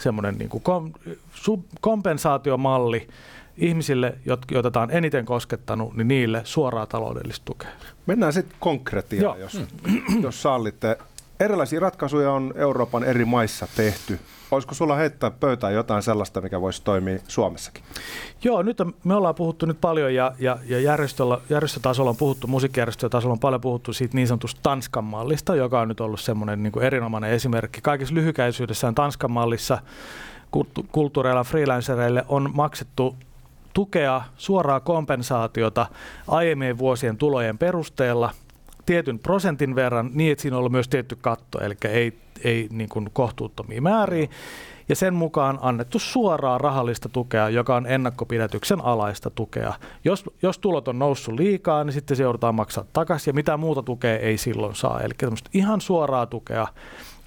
semmoinen 0.00 0.34
niin 0.38 0.48
kuin 0.48 0.62
kom, 0.62 0.92
sub, 1.34 1.64
kompensaatiomalli 1.80 3.08
ihmisille, 3.56 4.14
jot- 4.28 4.44
joita 4.54 4.70
tämä 4.70 4.82
on 4.82 4.90
eniten 4.90 5.24
koskettanut, 5.24 5.94
niin 5.94 6.08
niille 6.08 6.40
suoraa 6.44 6.86
taloudellista 6.86 7.44
tukea. 7.44 7.70
Mennään 8.06 8.32
sitten 8.32 8.56
konkretiaan, 8.60 9.40
jos, 9.40 9.60
jos 10.22 10.42
sallitte. 10.42 10.98
Erilaisia 11.40 11.80
ratkaisuja 11.80 12.32
on 12.32 12.54
Euroopan 12.56 13.04
eri 13.04 13.24
maissa 13.24 13.68
tehty. 13.76 14.18
Olisiko 14.56 14.74
sulla 14.74 14.96
heittää 14.96 15.30
pöytään 15.30 15.74
jotain 15.74 16.02
sellaista, 16.02 16.40
mikä 16.40 16.60
voisi 16.60 16.82
toimia 16.84 17.18
Suomessakin? 17.28 17.84
Joo, 18.44 18.62
nyt 18.62 18.80
on, 18.80 18.94
me 19.04 19.14
ollaan 19.14 19.34
puhuttu 19.34 19.66
nyt 19.66 19.80
paljon 19.80 20.14
ja, 20.14 20.32
ja, 20.38 20.58
ja 20.66 20.80
järjestöllä, 20.80 21.38
järjestötasolla 21.50 22.10
on 22.10 22.16
puhuttu, 22.16 22.46
musiikkijärjestötasolla 22.46 23.32
on 23.32 23.38
paljon 23.38 23.60
puhuttu 23.60 23.92
siitä 23.92 24.16
niin 24.16 24.28
sanotusta 24.28 24.60
Tanskan 24.62 25.04
mallista, 25.04 25.54
joka 25.54 25.80
on 25.80 25.88
nyt 25.88 26.00
ollut 26.00 26.20
semmoinen 26.20 26.62
niin 26.62 26.72
kuin 26.72 26.84
erinomainen 26.84 27.30
esimerkki. 27.30 27.80
Kaikessa 27.80 28.14
lyhykäisyydessään 28.14 28.94
Tanskan 28.94 29.30
mallissa 29.30 29.78
kulttu- 30.50 30.86
kulttuureilla 30.92 31.44
freelancereille 31.44 32.24
on 32.28 32.50
maksettu 32.54 33.16
tukea, 33.72 34.22
suoraa 34.36 34.80
kompensaatiota 34.80 35.86
aiemmien 36.28 36.78
vuosien 36.78 37.16
tulojen 37.16 37.58
perusteella 37.58 38.30
tietyn 38.86 39.18
prosentin 39.18 39.74
verran 39.74 40.10
niin, 40.14 40.32
että 40.32 40.42
siinä 40.42 40.56
on 40.56 40.58
ollut 40.58 40.72
myös 40.72 40.88
tietty 40.88 41.16
katto, 41.20 41.60
eli 41.60 41.74
ei, 41.88 42.18
ei 42.44 42.68
niin 42.72 42.88
kuin 42.88 43.08
kohtuuttomia 43.12 43.82
määriä. 43.82 44.28
Ja 44.88 44.96
sen 44.96 45.14
mukaan 45.14 45.58
annettu 45.62 45.98
suoraa 45.98 46.58
rahallista 46.58 47.08
tukea, 47.08 47.48
joka 47.48 47.76
on 47.76 47.86
ennakkopidätyksen 47.86 48.80
alaista 48.80 49.30
tukea. 49.30 49.74
Jos, 50.04 50.24
jos 50.42 50.58
tulot 50.58 50.88
on 50.88 50.98
noussut 50.98 51.34
liikaa, 51.34 51.84
niin 51.84 51.92
sitten 51.92 52.16
se 52.16 52.22
joudutaan 52.22 52.54
maksaa 52.54 52.84
takaisin 52.92 53.30
ja 53.30 53.34
mitä 53.34 53.56
muuta 53.56 53.82
tukea 53.82 54.18
ei 54.18 54.38
silloin 54.38 54.74
saa. 54.74 55.00
Eli 55.00 55.14
tämmöistä 55.18 55.50
ihan 55.54 55.80
suoraa 55.80 56.26
tukea 56.26 56.66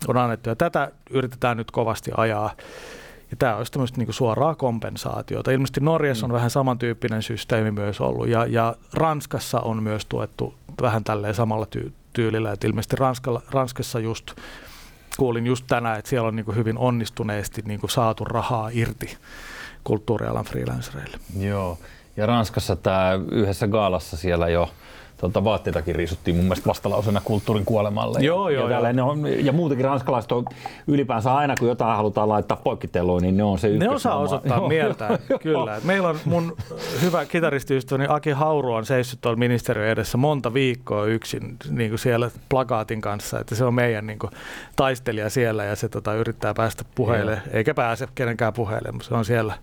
on 0.07 0.17
annettu 0.17 0.49
ja 0.49 0.55
tätä 0.55 0.91
yritetään 1.09 1.57
nyt 1.57 1.71
kovasti 1.71 2.11
ajaa. 2.17 2.51
Ja 3.31 3.37
tämä 3.37 3.55
olisi 3.55 3.71
tämmöistä 3.71 3.97
niin 3.97 4.13
suoraa 4.13 4.55
kompensaatiota. 4.55 5.51
Ilmeisesti 5.51 5.81
Norjassa 5.81 6.25
on 6.25 6.33
vähän 6.33 6.49
samantyyppinen 6.49 7.21
systeemi 7.21 7.71
myös 7.71 8.01
ollut 8.01 8.27
ja, 8.27 8.45
ja 8.45 8.75
Ranskassa 8.93 9.59
on 9.59 9.83
myös 9.83 10.05
tuettu 10.05 10.53
vähän 10.81 11.03
tälleen 11.03 11.33
samalla 11.33 11.67
ty- 11.75 11.91
tyylillä. 12.13 12.51
Et 12.51 12.63
ilmeisesti 12.63 12.95
Ranskalla, 12.95 13.41
Ranskassa 13.51 13.99
just 13.99 14.31
kuulin 15.17 15.47
just 15.47 15.65
tänään, 15.67 15.99
että 15.99 16.09
siellä 16.09 16.27
on 16.27 16.35
niin 16.35 16.55
hyvin 16.55 16.77
onnistuneesti 16.77 17.61
niin 17.65 17.79
saatu 17.89 18.25
rahaa 18.25 18.69
irti 18.73 19.17
kulttuurialan 19.83 20.45
freelancereille. 20.45 21.17
Joo. 21.39 21.79
Ja 22.17 22.25
Ranskassa 22.25 22.75
tämä 22.75 23.11
yhdessä 23.31 23.67
gaalassa 23.67 24.17
siellä 24.17 24.49
jo 24.49 24.69
tuota, 25.17 25.43
vaatteitakin 25.43 25.95
riisuttiin 25.95 26.35
mun 26.35 26.45
mielestä 26.45 26.69
vastalausena 26.69 27.21
kulttuurin 27.23 27.65
kuolemalle. 27.65 28.19
Joo, 28.21 28.49
ja, 28.49 28.59
joo, 28.59 28.69
ja, 28.69 28.91
joo. 28.91 29.09
on, 29.09 29.45
ja 29.45 29.51
muutenkin 29.51 29.85
ranskalaiset 29.85 30.31
on 30.31 30.45
ylipäänsä 30.87 31.33
aina, 31.33 31.55
kun 31.59 31.67
jotain 31.67 31.97
halutaan 31.97 32.29
laittaa 32.29 32.57
poikkiteluun, 32.63 33.21
niin 33.21 33.37
ne 33.37 33.43
on 33.43 33.59
se 33.59 33.69
Ne 33.69 33.89
osaa 33.89 34.17
osoittaa 34.17 34.57
Joo, 34.57 34.67
mieltään, 34.67 35.11
joo, 35.29 35.39
kyllä. 35.39 35.81
Meillä 35.83 36.09
on 36.09 36.19
mun 36.25 36.57
hyvä 37.01 37.25
kitaristiystäväni 37.25 38.05
Aki 38.09 38.31
Hauru 38.31 38.73
on 38.73 38.85
seissyt 38.85 39.21
tuolla 39.21 39.37
ministeriön 39.37 39.89
edessä 39.89 40.17
monta 40.17 40.53
viikkoa 40.53 41.05
yksin 41.05 41.57
niin 41.69 41.91
kuin 41.91 41.99
siellä 41.99 42.31
plakaatin 42.49 43.01
kanssa, 43.01 43.39
että 43.39 43.55
se 43.55 43.65
on 43.65 43.73
meidän 43.73 44.07
niin 44.07 44.19
kuin, 44.19 44.31
taistelija 44.75 45.29
siellä 45.29 45.63
ja 45.63 45.75
se 45.75 45.89
tota, 45.89 46.13
yrittää 46.13 46.53
päästä 46.53 46.83
puheille, 46.95 47.41
eikä 47.51 47.73
pääse 47.73 48.07
kenenkään 48.15 48.53
puheille, 48.53 48.91
mutta 48.91 49.07
se 49.07 49.15
on 49.15 49.25
siellä. 49.25 49.53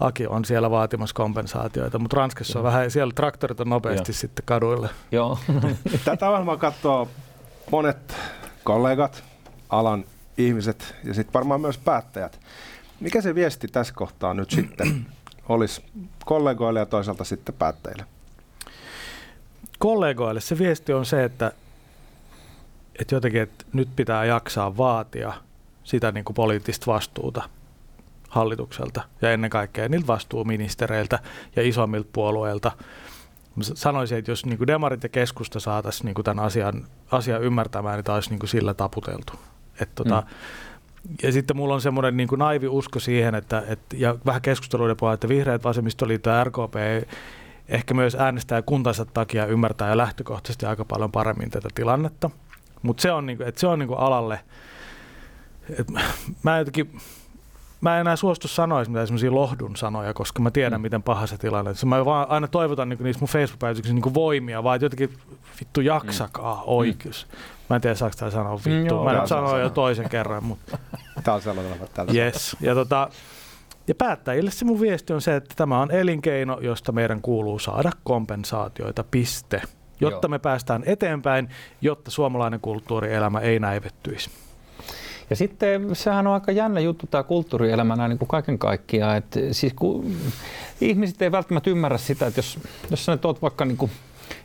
Aki 0.00 0.26
on 0.26 0.44
siellä 0.44 0.70
vaatimassa 0.70 1.14
kompensaatioita, 1.14 1.98
mutta 1.98 2.16
Ranskassa 2.16 2.58
on 2.58 2.64
vähän, 2.64 2.90
siellä 2.90 3.12
traktorit 3.14 3.60
on 3.60 3.68
nopeasti 3.68 4.12
Joo. 4.12 4.16
sitten 4.18 4.44
kaduille. 4.44 4.90
Joo. 5.12 5.38
Tätä 6.04 6.30
ohjelmaa 6.30 6.56
katsoo 6.56 7.08
monet 7.72 8.16
kollegat, 8.64 9.24
alan 9.68 10.04
ihmiset 10.38 10.94
ja 11.04 11.14
sitten 11.14 11.32
varmaan 11.32 11.60
myös 11.60 11.78
päättäjät. 11.78 12.40
Mikä 13.00 13.20
se 13.20 13.34
viesti 13.34 13.68
tässä 13.68 13.94
kohtaa 13.94 14.34
nyt 14.34 14.50
sitten 14.50 15.06
olisi 15.48 15.84
kollegoille 16.24 16.78
ja 16.80 16.86
toisaalta 16.86 17.24
sitten 17.24 17.54
päättäjille? 17.54 18.04
kollegoille 19.80 20.40
se 20.40 20.58
viesti 20.58 20.92
on 20.92 21.06
se, 21.06 21.24
että, 21.24 21.52
että 22.98 23.14
jotenkin 23.14 23.42
että 23.42 23.64
nyt 23.72 23.88
pitää 23.96 24.24
jaksaa 24.24 24.76
vaatia 24.76 25.32
sitä 25.84 26.12
niin 26.12 26.24
kuin 26.24 26.34
poliittista 26.34 26.86
vastuuta 26.86 27.42
hallitukselta 28.30 29.02
ja 29.22 29.32
ennen 29.32 29.50
kaikkea 29.50 29.88
niiltä 29.88 30.06
vastuuministereiltä 30.06 31.18
ja 31.56 31.62
isommilta 31.68 32.08
puolueilta. 32.12 32.72
Mä 33.56 33.64
sanoisin, 33.64 34.18
että 34.18 34.30
jos 34.30 34.46
niin 34.46 34.58
kuin 34.58 34.66
demarit 34.66 35.02
ja 35.02 35.08
keskusta 35.08 35.60
saataisiin 35.60 36.04
niin 36.06 36.14
kuin 36.14 36.24
tämän 36.24 36.44
asian, 36.44 36.86
asian 37.10 37.42
ymmärtämään, 37.42 37.96
niin 37.96 38.04
tämä 38.04 38.14
olisi 38.14 38.30
niin 38.30 38.38
kuin 38.38 38.50
sillä 38.50 38.74
taputeltu. 38.74 39.32
Että 39.80 39.94
tota, 39.94 40.22
ja 41.22 41.32
sitten 41.32 41.56
mulla 41.56 41.74
on 41.74 41.80
semmoinen 41.80 42.16
niin 42.16 42.28
naivi 42.36 42.68
usko 42.68 43.00
siihen, 43.00 43.34
että, 43.34 43.62
että 43.66 43.96
ja 43.98 44.16
vähän 44.26 44.42
keskusteluiden 44.42 44.96
puolella, 44.96 45.14
että 45.14 45.28
vihreät, 45.28 45.64
vasemmistoliitto 45.64 46.30
ja 46.30 46.44
RKP 46.44 46.74
ehkä 47.68 47.94
myös 47.94 48.14
äänestää 48.14 48.62
kuntansa 48.62 49.04
takia 49.04 49.46
ymmärtää 49.46 49.88
jo 49.88 49.96
lähtökohtaisesti 49.96 50.66
aika 50.66 50.84
paljon 50.84 51.12
paremmin 51.12 51.50
tätä 51.50 51.68
tilannetta. 51.74 52.30
Mutta 52.82 53.00
se 53.00 53.12
on, 53.12 53.26
niinku, 53.26 53.44
että 53.44 53.60
se 53.60 53.66
on 53.66 53.78
niinku 53.78 53.94
alalle, 53.94 54.40
et 55.78 55.86
mä 56.42 56.58
jotenkin, 56.58 56.98
mä 57.80 57.94
en 57.96 58.00
enää 58.00 58.16
suostu 58.16 58.48
sanoa 58.48 58.84
mitään 58.84 59.06
semmoisia 59.06 59.34
lohdun 59.34 59.76
sanoja, 59.76 60.14
koska 60.14 60.42
mä 60.42 60.50
tiedän, 60.50 60.80
mm. 60.80 60.82
miten 60.82 61.02
paha 61.02 61.26
se 61.26 61.38
tilanne 61.38 61.70
on. 61.70 61.88
Mä 61.88 62.04
vaan 62.04 62.30
aina 62.30 62.48
toivotan 62.48 62.88
niin 62.88 62.98
niissä 63.02 63.20
mun 63.20 63.28
Facebook-päivityksissä 63.28 63.94
niin 63.94 64.14
voimia, 64.14 64.64
vaan 64.64 64.80
jotenkin 64.82 65.18
vittu 65.60 65.80
jaksakaa 65.80 66.54
mm. 66.54 66.62
oikeus. 66.66 67.26
Mä 67.70 67.76
en 67.76 67.82
tiedä, 67.82 67.94
saako 67.94 68.16
tämä 68.18 68.30
sanoa 68.30 68.54
vittu. 68.54 68.70
Mm, 68.70 68.86
joo, 68.86 69.04
mä 69.04 69.12
nyt 69.12 69.26
sanoin 69.26 69.62
jo 69.62 69.70
toisen 69.70 70.08
kerran, 70.08 70.44
mutta... 70.44 70.78
Tämä 71.24 71.34
on 71.34 71.42
sellainen 71.42 71.78
Yes. 72.14 72.56
Ja, 72.60 72.74
tota, 72.74 73.08
ja 73.88 73.94
päättäjille 73.94 74.50
se 74.50 74.64
mun 74.64 74.80
viesti 74.80 75.12
on 75.12 75.20
se, 75.20 75.36
että 75.36 75.54
tämä 75.56 75.80
on 75.80 75.90
elinkeino, 75.90 76.58
josta 76.60 76.92
meidän 76.92 77.20
kuuluu 77.22 77.58
saada 77.58 77.90
kompensaatioita, 78.04 79.04
piste. 79.10 79.62
Jotta 80.00 80.26
Joo. 80.26 80.30
me 80.30 80.38
päästään 80.38 80.82
eteenpäin, 80.86 81.48
jotta 81.80 82.10
suomalainen 82.10 82.60
kulttuurielämä 82.60 83.40
ei 83.40 83.58
näivettyisi. 83.58 84.30
Ja 85.30 85.36
sitten 85.36 85.96
sehän 85.96 86.26
on 86.26 86.34
aika 86.34 86.52
jännä 86.52 86.80
juttu 86.80 87.06
tämä 87.06 87.22
kulttuurielämä 87.22 87.96
näin 87.96 88.08
niin 88.08 88.18
kuin 88.18 88.28
kaiken 88.28 88.58
kaikkiaan. 88.58 89.16
Että 89.16 89.40
siis 89.52 89.72
kun 89.72 90.16
ihmiset 90.80 91.22
ei 91.22 91.32
välttämättä 91.32 91.70
ymmärrä 91.70 91.98
sitä, 91.98 92.26
että 92.26 92.38
jos, 92.38 92.58
jos 92.90 93.04
sä 93.04 93.12
nyt 93.12 93.24
oot 93.24 93.42
vaikka 93.42 93.64
niin 93.64 93.76
kuin 93.76 93.90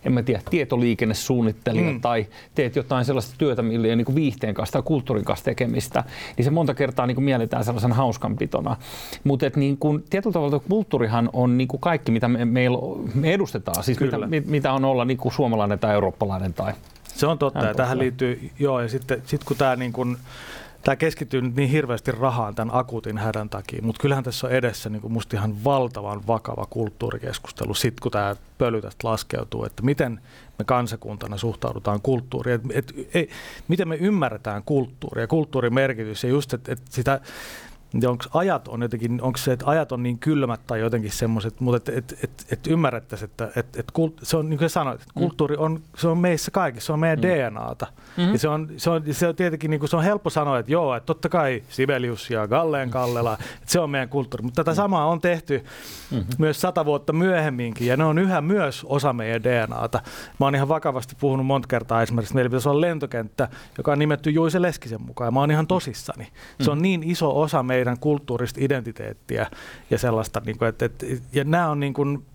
en 0.05 0.13
mä 0.13 0.23
tiedä, 0.23 0.41
tietoliikennesuunnittelija 0.49 1.91
mm. 1.91 2.01
tai 2.01 2.25
teet 2.55 2.75
jotain 2.75 3.05
sellaista 3.05 3.35
työtä, 3.37 3.61
millä 3.61 3.87
ei 3.87 3.95
niin 3.95 4.15
viihteen 4.15 4.53
kanssa 4.53 4.73
tai 4.73 4.81
kulttuurin 4.81 5.25
kanssa 5.25 5.45
tekemistä, 5.45 6.03
niin 6.37 6.45
se 6.45 6.51
monta 6.51 6.73
kertaa 6.73 7.07
niin 7.07 7.15
kuin 7.15 7.25
mielletään 7.25 7.63
sellaisen 7.63 7.91
hauskanpitona. 7.91 8.75
Mutta 9.23 9.45
niin 9.55 9.77
kuin, 9.77 10.03
tietyllä 10.09 10.33
tavalla 10.33 10.59
kulttuurihan 10.59 11.29
on 11.33 11.57
niin 11.57 11.67
kuin 11.67 11.81
kaikki, 11.81 12.11
mitä 12.11 12.27
me, 12.27 12.45
meillä, 12.45 12.77
me 13.13 13.33
edustetaan, 13.33 13.83
siis 13.83 13.99
mitä, 13.99 14.17
mitä, 14.45 14.73
on 14.73 14.85
olla 14.85 15.05
niin 15.05 15.17
kuin 15.17 15.33
suomalainen 15.33 15.79
tai 15.79 15.93
eurooppalainen 15.93 16.53
tai 16.53 16.73
se 17.15 17.27
on 17.27 17.37
totta, 17.37 17.65
ja 17.65 17.73
tähän 17.73 17.99
liittyy, 17.99 18.49
joo, 18.59 18.81
ja 18.81 18.89
sitten 18.89 19.21
sit 19.25 19.43
kun 19.43 19.57
tämä 19.57 19.75
niin 19.75 19.93
kuin, 19.93 20.17
tämä 20.85 20.95
keskittyy 20.95 21.41
nyt 21.41 21.55
niin 21.55 21.69
hirveästi 21.69 22.11
rahaan 22.11 22.55
tämän 22.55 22.75
akuutin 22.75 23.17
hädän 23.17 23.49
takia, 23.49 23.81
mutta 23.81 24.01
kyllähän 24.01 24.23
tässä 24.23 24.47
on 24.47 24.53
edessä 24.53 24.89
niin 24.89 25.11
musta 25.11 25.37
ihan 25.37 25.63
valtavan 25.63 26.27
vakava 26.27 26.65
kulttuurikeskustelu, 26.69 27.73
sit 27.73 27.99
kun 27.99 28.11
tämä 28.11 28.35
pöly 28.57 28.81
tästä 28.81 29.07
laskeutuu, 29.07 29.65
että 29.65 29.83
miten 29.83 30.21
me 30.59 30.65
kansakuntana 30.65 31.37
suhtaudutaan 31.37 32.01
kulttuuriin, 32.01 32.61
et, 32.73 32.93
et, 33.13 33.29
miten 33.67 33.87
me 33.87 33.95
ymmärretään 33.95 34.63
kulttuuria 34.65 35.27
kulttuurin 35.27 35.73
merkitys 35.73 36.23
ja 36.23 36.29
just, 36.29 36.53
että 36.53 36.71
et 36.71 36.81
sitä 36.89 37.19
onko 38.07 38.25
ajat 38.33 38.67
on 38.67 38.81
jotenkin, 38.81 39.21
onko 39.21 39.37
se, 39.37 39.51
että 39.51 39.65
ajat 39.69 39.91
on 39.91 40.03
niin 40.03 40.19
kylmät 40.19 40.61
tai 40.67 40.79
jotenkin 40.79 41.11
semmoiset, 41.11 41.59
mutta 41.59 41.77
että 41.77 41.91
et, 41.97 42.19
et, 42.23 42.45
et 42.51 42.67
ymmärrettäisiin, 42.67 43.29
että 43.29 43.51
et, 43.55 43.77
et 43.77 43.91
kult, 43.91 44.13
se 44.23 44.37
on 44.37 44.49
niin 44.49 44.57
kuin 44.57 44.69
sanoit, 44.69 45.01
että 45.01 45.13
mm. 45.15 45.19
kulttuuri 45.19 45.55
on, 45.57 45.79
se 45.97 46.07
on 46.07 46.17
meissä 46.17 46.51
kaikissa, 46.51 46.85
se 46.85 46.93
on 46.93 46.99
meidän 46.99 47.19
mm. 47.19 47.23
DNAta. 47.23 47.87
Mm-hmm. 48.17 48.33
Ja 48.33 48.39
se 48.39 48.47
on, 48.47 48.69
se 48.77 48.89
on, 48.89 49.03
se 49.11 49.27
on 49.27 49.35
tietenkin 49.35 49.71
niin 49.71 49.79
kuin, 49.79 49.89
se 49.89 49.95
on 49.95 50.03
helppo 50.03 50.29
sanoa, 50.29 50.59
että 50.59 50.71
joo, 50.71 50.95
että 50.95 51.05
totta 51.05 51.29
kai 51.29 51.63
Sibelius 51.69 52.29
ja 52.29 52.47
Galleen 52.47 52.89
Kallela, 52.89 53.33
että 53.33 53.71
se 53.71 53.79
on 53.79 53.89
meidän 53.89 54.09
kulttuuri. 54.09 54.43
Mutta 54.43 54.63
tätä 54.63 54.71
mm. 54.71 54.75
samaa 54.75 55.05
on 55.05 55.21
tehty 55.21 55.63
mm-hmm. 56.11 56.25
myös 56.37 56.61
sata 56.61 56.85
vuotta 56.85 57.13
myöhemminkin 57.13 57.87
ja 57.87 57.97
ne 57.97 58.03
on 58.03 58.17
yhä 58.17 58.41
myös 58.41 58.85
osa 58.89 59.13
meidän 59.13 59.43
DNAta. 59.43 60.01
Mä 60.39 60.45
oon 60.45 60.55
ihan 60.55 60.67
vakavasti 60.67 61.15
puhunut 61.19 61.45
monta 61.45 61.67
kertaa 61.67 62.01
esimerkiksi, 62.01 62.29
että 62.29 62.35
meillä 62.35 62.49
pitäisi 62.49 62.69
olla 62.69 62.81
lentokenttä, 62.81 63.47
joka 63.77 63.91
on 63.91 63.99
nimetty 63.99 64.29
Juise 64.29 64.61
Leskisen 64.61 65.01
mukaan. 65.01 65.27
Ja 65.27 65.31
mä 65.31 65.39
oon 65.39 65.51
ihan 65.51 65.67
tosissani. 65.67 66.27
Se 66.61 66.71
on 66.71 66.77
mm. 66.77 66.81
niin 66.81 67.03
iso 67.03 67.41
osa 67.41 67.63
meidän 67.63 67.84
meidän 67.85 67.99
kulttuurista 67.99 68.59
identiteettiä 68.63 69.47
ja 69.89 69.97
sellaista, 69.97 70.41
niin 70.45 70.57
kuin, 70.57 70.69
että, 70.69 70.85
että, 70.85 71.05
ja 71.33 71.43
nämä 71.43 71.69
on 71.69 71.79
niin 71.79 71.93
kuin, 71.93 72.25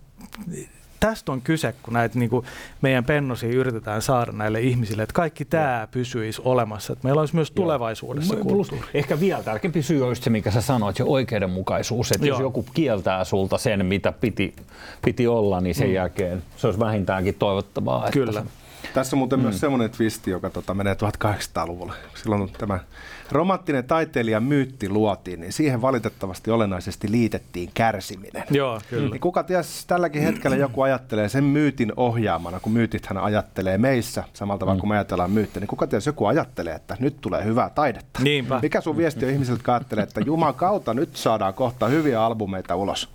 tästä 0.99 1.31
on 1.31 1.41
kyse, 1.41 1.75
kun 1.83 1.93
näitä 1.93 2.19
niin 2.19 2.29
kuin 2.29 2.45
meidän 2.81 3.05
pennosia 3.05 3.49
yritetään 3.49 4.01
saada 4.01 4.31
näille 4.31 4.61
ihmisille, 4.61 5.03
että 5.03 5.13
kaikki 5.13 5.45
tämä 5.45 5.87
pysyisi 5.91 6.41
olemassa, 6.45 6.93
että 6.93 7.07
meillä 7.07 7.19
olisi 7.19 7.35
myös 7.35 7.51
tulevaisuudessa 7.51 8.35
Joo. 8.35 8.43
kulttuuri. 8.43 8.87
Ehkä 8.93 9.19
vielä 9.19 9.43
tärkeämpi 9.43 9.83
syy 9.83 10.07
on 10.07 10.15
se, 10.15 10.29
mikä 10.29 10.51
sä 10.51 10.61
sanoit, 10.61 10.95
se 10.95 11.03
oikeudenmukaisuus, 11.03 12.11
että 12.11 12.27
Joo. 12.27 12.35
jos 12.35 12.41
joku 12.41 12.65
kieltää 12.73 13.23
sulta 13.23 13.57
sen, 13.57 13.85
mitä 13.85 14.11
piti, 14.11 14.55
piti 15.05 15.27
olla, 15.27 15.61
niin 15.61 15.75
sen 15.75 15.87
mm. 15.87 15.93
jälkeen 15.93 16.43
se 16.57 16.67
olisi 16.67 16.79
vähintäänkin 16.79 17.35
toivottavaa. 17.35 18.09
Kyllä. 18.11 18.39
Että 18.39 18.60
tässä 18.93 19.15
on 19.15 19.17
muuten 19.17 19.39
mm. 19.39 19.43
myös 19.43 19.59
semmoinen 19.59 19.89
twisti, 19.89 20.31
joka 20.31 20.49
tota, 20.49 20.73
menee 20.73 20.93
1800-luvulle. 20.93 21.93
Silloin 22.15 22.51
tämä 22.57 22.79
romanttinen 23.31 23.83
taiteilija 23.83 24.39
myytti 24.39 24.89
luotiin, 24.89 25.41
niin 25.41 25.53
siihen 25.53 25.81
valitettavasti 25.81 26.51
olennaisesti 26.51 27.11
liitettiin 27.11 27.69
kärsiminen. 27.73 28.43
Joo, 28.49 28.81
kyllä. 28.89 29.09
Niin 29.09 29.21
kuka 29.21 29.43
ties, 29.43 29.85
tälläkin 29.85 30.21
hetkellä 30.21 30.57
joku 30.57 30.81
ajattelee 30.81 31.29
sen 31.29 31.43
myytin 31.43 31.93
ohjaamana, 31.97 32.59
kun 32.59 32.71
myytithän 32.71 33.17
ajattelee 33.17 33.77
meissä, 33.77 34.23
samalla 34.33 34.59
tavalla 34.59 34.75
mm. 34.75 34.79
kuin 34.79 34.89
me 34.89 34.95
ajatellaan 34.95 35.31
myyttiä, 35.31 35.59
niin 35.59 35.67
kuka 35.67 35.87
ties 35.87 36.05
joku 36.05 36.25
ajattelee, 36.25 36.75
että 36.75 36.97
nyt 36.99 37.21
tulee 37.21 37.43
hyvää 37.43 37.69
taidetta. 37.69 38.19
Niinpä. 38.23 38.59
Mikä 38.61 38.81
sun 38.81 38.97
viesti 38.97 39.25
on 39.25 39.31
ihmisiltä, 39.31 39.59
jotka 39.59 39.73
ajattelee, 39.73 40.03
että 40.03 40.21
Juman 40.21 40.55
kautta 40.55 40.93
nyt 40.93 41.15
saadaan 41.15 41.53
kohta 41.53 41.87
hyviä 41.87 42.23
albumeita 42.23 42.75
ulos? 42.75 43.09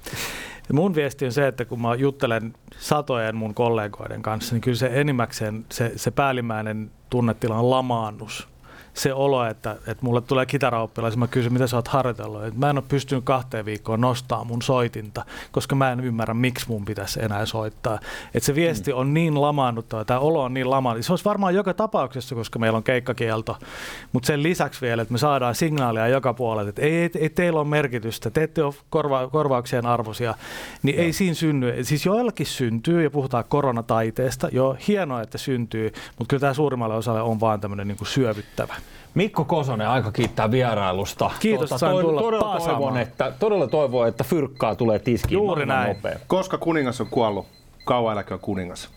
Ja 0.68 0.74
mun 0.74 0.94
viesti 0.94 1.24
on 1.24 1.32
se, 1.32 1.46
että 1.46 1.64
kun 1.64 1.80
mä 1.80 1.94
juttelen 1.94 2.54
satojen 2.78 3.36
mun 3.36 3.54
kollegoiden 3.54 4.22
kanssa, 4.22 4.54
niin 4.54 4.60
kyllä 4.60 4.76
se 4.76 4.90
enimmäkseen 4.92 5.66
se, 5.72 5.92
se 5.96 6.10
päällimmäinen 6.10 6.90
tunnetila 7.10 7.58
on 7.58 7.70
lamaannus 7.70 8.48
se 8.96 9.14
olo, 9.14 9.44
että, 9.44 9.70
että 9.70 10.04
mulle 10.04 10.20
tulee 10.20 10.46
kitaraoppilas 10.46 11.16
mä 11.16 11.26
kysyn, 11.26 11.52
mitä 11.52 11.66
sä 11.66 11.76
oot 11.76 11.88
harjoitellut. 11.88 12.44
Että 12.44 12.60
mä 12.60 12.70
en 12.70 12.78
ole 12.78 12.84
pystynyt 12.88 13.24
kahteen 13.24 13.64
viikkoon 13.64 14.00
nostaa 14.00 14.44
mun 14.44 14.62
soitinta, 14.62 15.24
koska 15.52 15.74
mä 15.74 15.92
en 15.92 16.00
ymmärrä, 16.00 16.34
miksi 16.34 16.66
mun 16.68 16.84
pitäisi 16.84 17.22
enää 17.22 17.46
soittaa. 17.46 17.98
Että 18.34 18.46
se 18.46 18.54
viesti 18.54 18.92
mm. 18.92 18.98
on 18.98 19.14
niin 19.14 19.40
lamaannuttava, 19.40 20.04
tämä 20.04 20.20
olo 20.20 20.42
on 20.42 20.54
niin 20.54 20.70
lamaannuttava. 20.70 21.06
Se 21.06 21.12
olisi 21.12 21.24
varmaan 21.24 21.54
joka 21.54 21.74
tapauksessa, 21.74 22.34
koska 22.34 22.58
meillä 22.58 22.76
on 22.76 22.82
keikkakielto, 22.82 23.56
mutta 24.12 24.26
sen 24.26 24.42
lisäksi 24.42 24.80
vielä, 24.80 25.02
että 25.02 25.12
me 25.12 25.18
saadaan 25.18 25.54
signaalia 25.54 26.08
joka 26.08 26.34
puolelta, 26.34 26.68
että 26.68 26.82
ei, 26.82 26.94
ei, 26.94 27.10
ei 27.14 27.30
teillä 27.30 27.60
ole 27.60 27.68
merkitystä, 27.68 28.30
te 28.30 28.42
ette 28.42 28.62
ole 28.62 28.74
korva, 28.90 29.28
korvauksien 29.28 29.86
arvoisia, 29.86 30.34
niin 30.82 30.96
ja. 30.96 31.02
ei 31.02 31.12
siinä 31.12 31.34
synny. 31.34 31.84
Siis 31.84 32.06
joillakin 32.06 32.46
syntyy, 32.46 33.02
ja 33.02 33.10
puhutaan 33.10 33.44
koronataiteesta, 33.48 34.48
joo, 34.52 34.76
hienoa, 34.88 35.22
että 35.22 35.38
syntyy, 35.38 35.92
mutta 36.18 36.30
kyllä 36.30 36.40
tämä 36.40 36.54
suurimmalle 36.54 36.94
osalle 36.94 37.22
on 37.22 37.40
vaan 37.40 37.60
tämmöinen 37.60 37.88
niin 37.88 37.98
syövyttävä. 38.06 38.74
Mikko 39.16 39.44
Kosonen, 39.44 39.88
aika 39.88 40.12
kiittää 40.12 40.50
vierailusta. 40.50 41.30
Kiitos, 41.40 41.68
tuota, 41.68 41.78
sain 41.78 42.00
tulla 42.00 42.20
todella 42.20 42.58
toivon, 42.58 42.96
että, 42.96 43.32
todella 43.38 43.66
toivon, 43.66 44.08
että 44.08 44.24
fyrkkaa 44.24 44.74
tulee 44.74 44.98
tiskiin 44.98 45.32
Juuri 45.36 45.66
näin. 45.66 45.96
Nopea. 45.96 46.18
Koska 46.26 46.58
kuningas 46.58 47.00
on 47.00 47.06
kuollut, 47.10 47.46
kauan 47.84 48.12
eläköön 48.12 48.40
kuningas. 48.40 48.90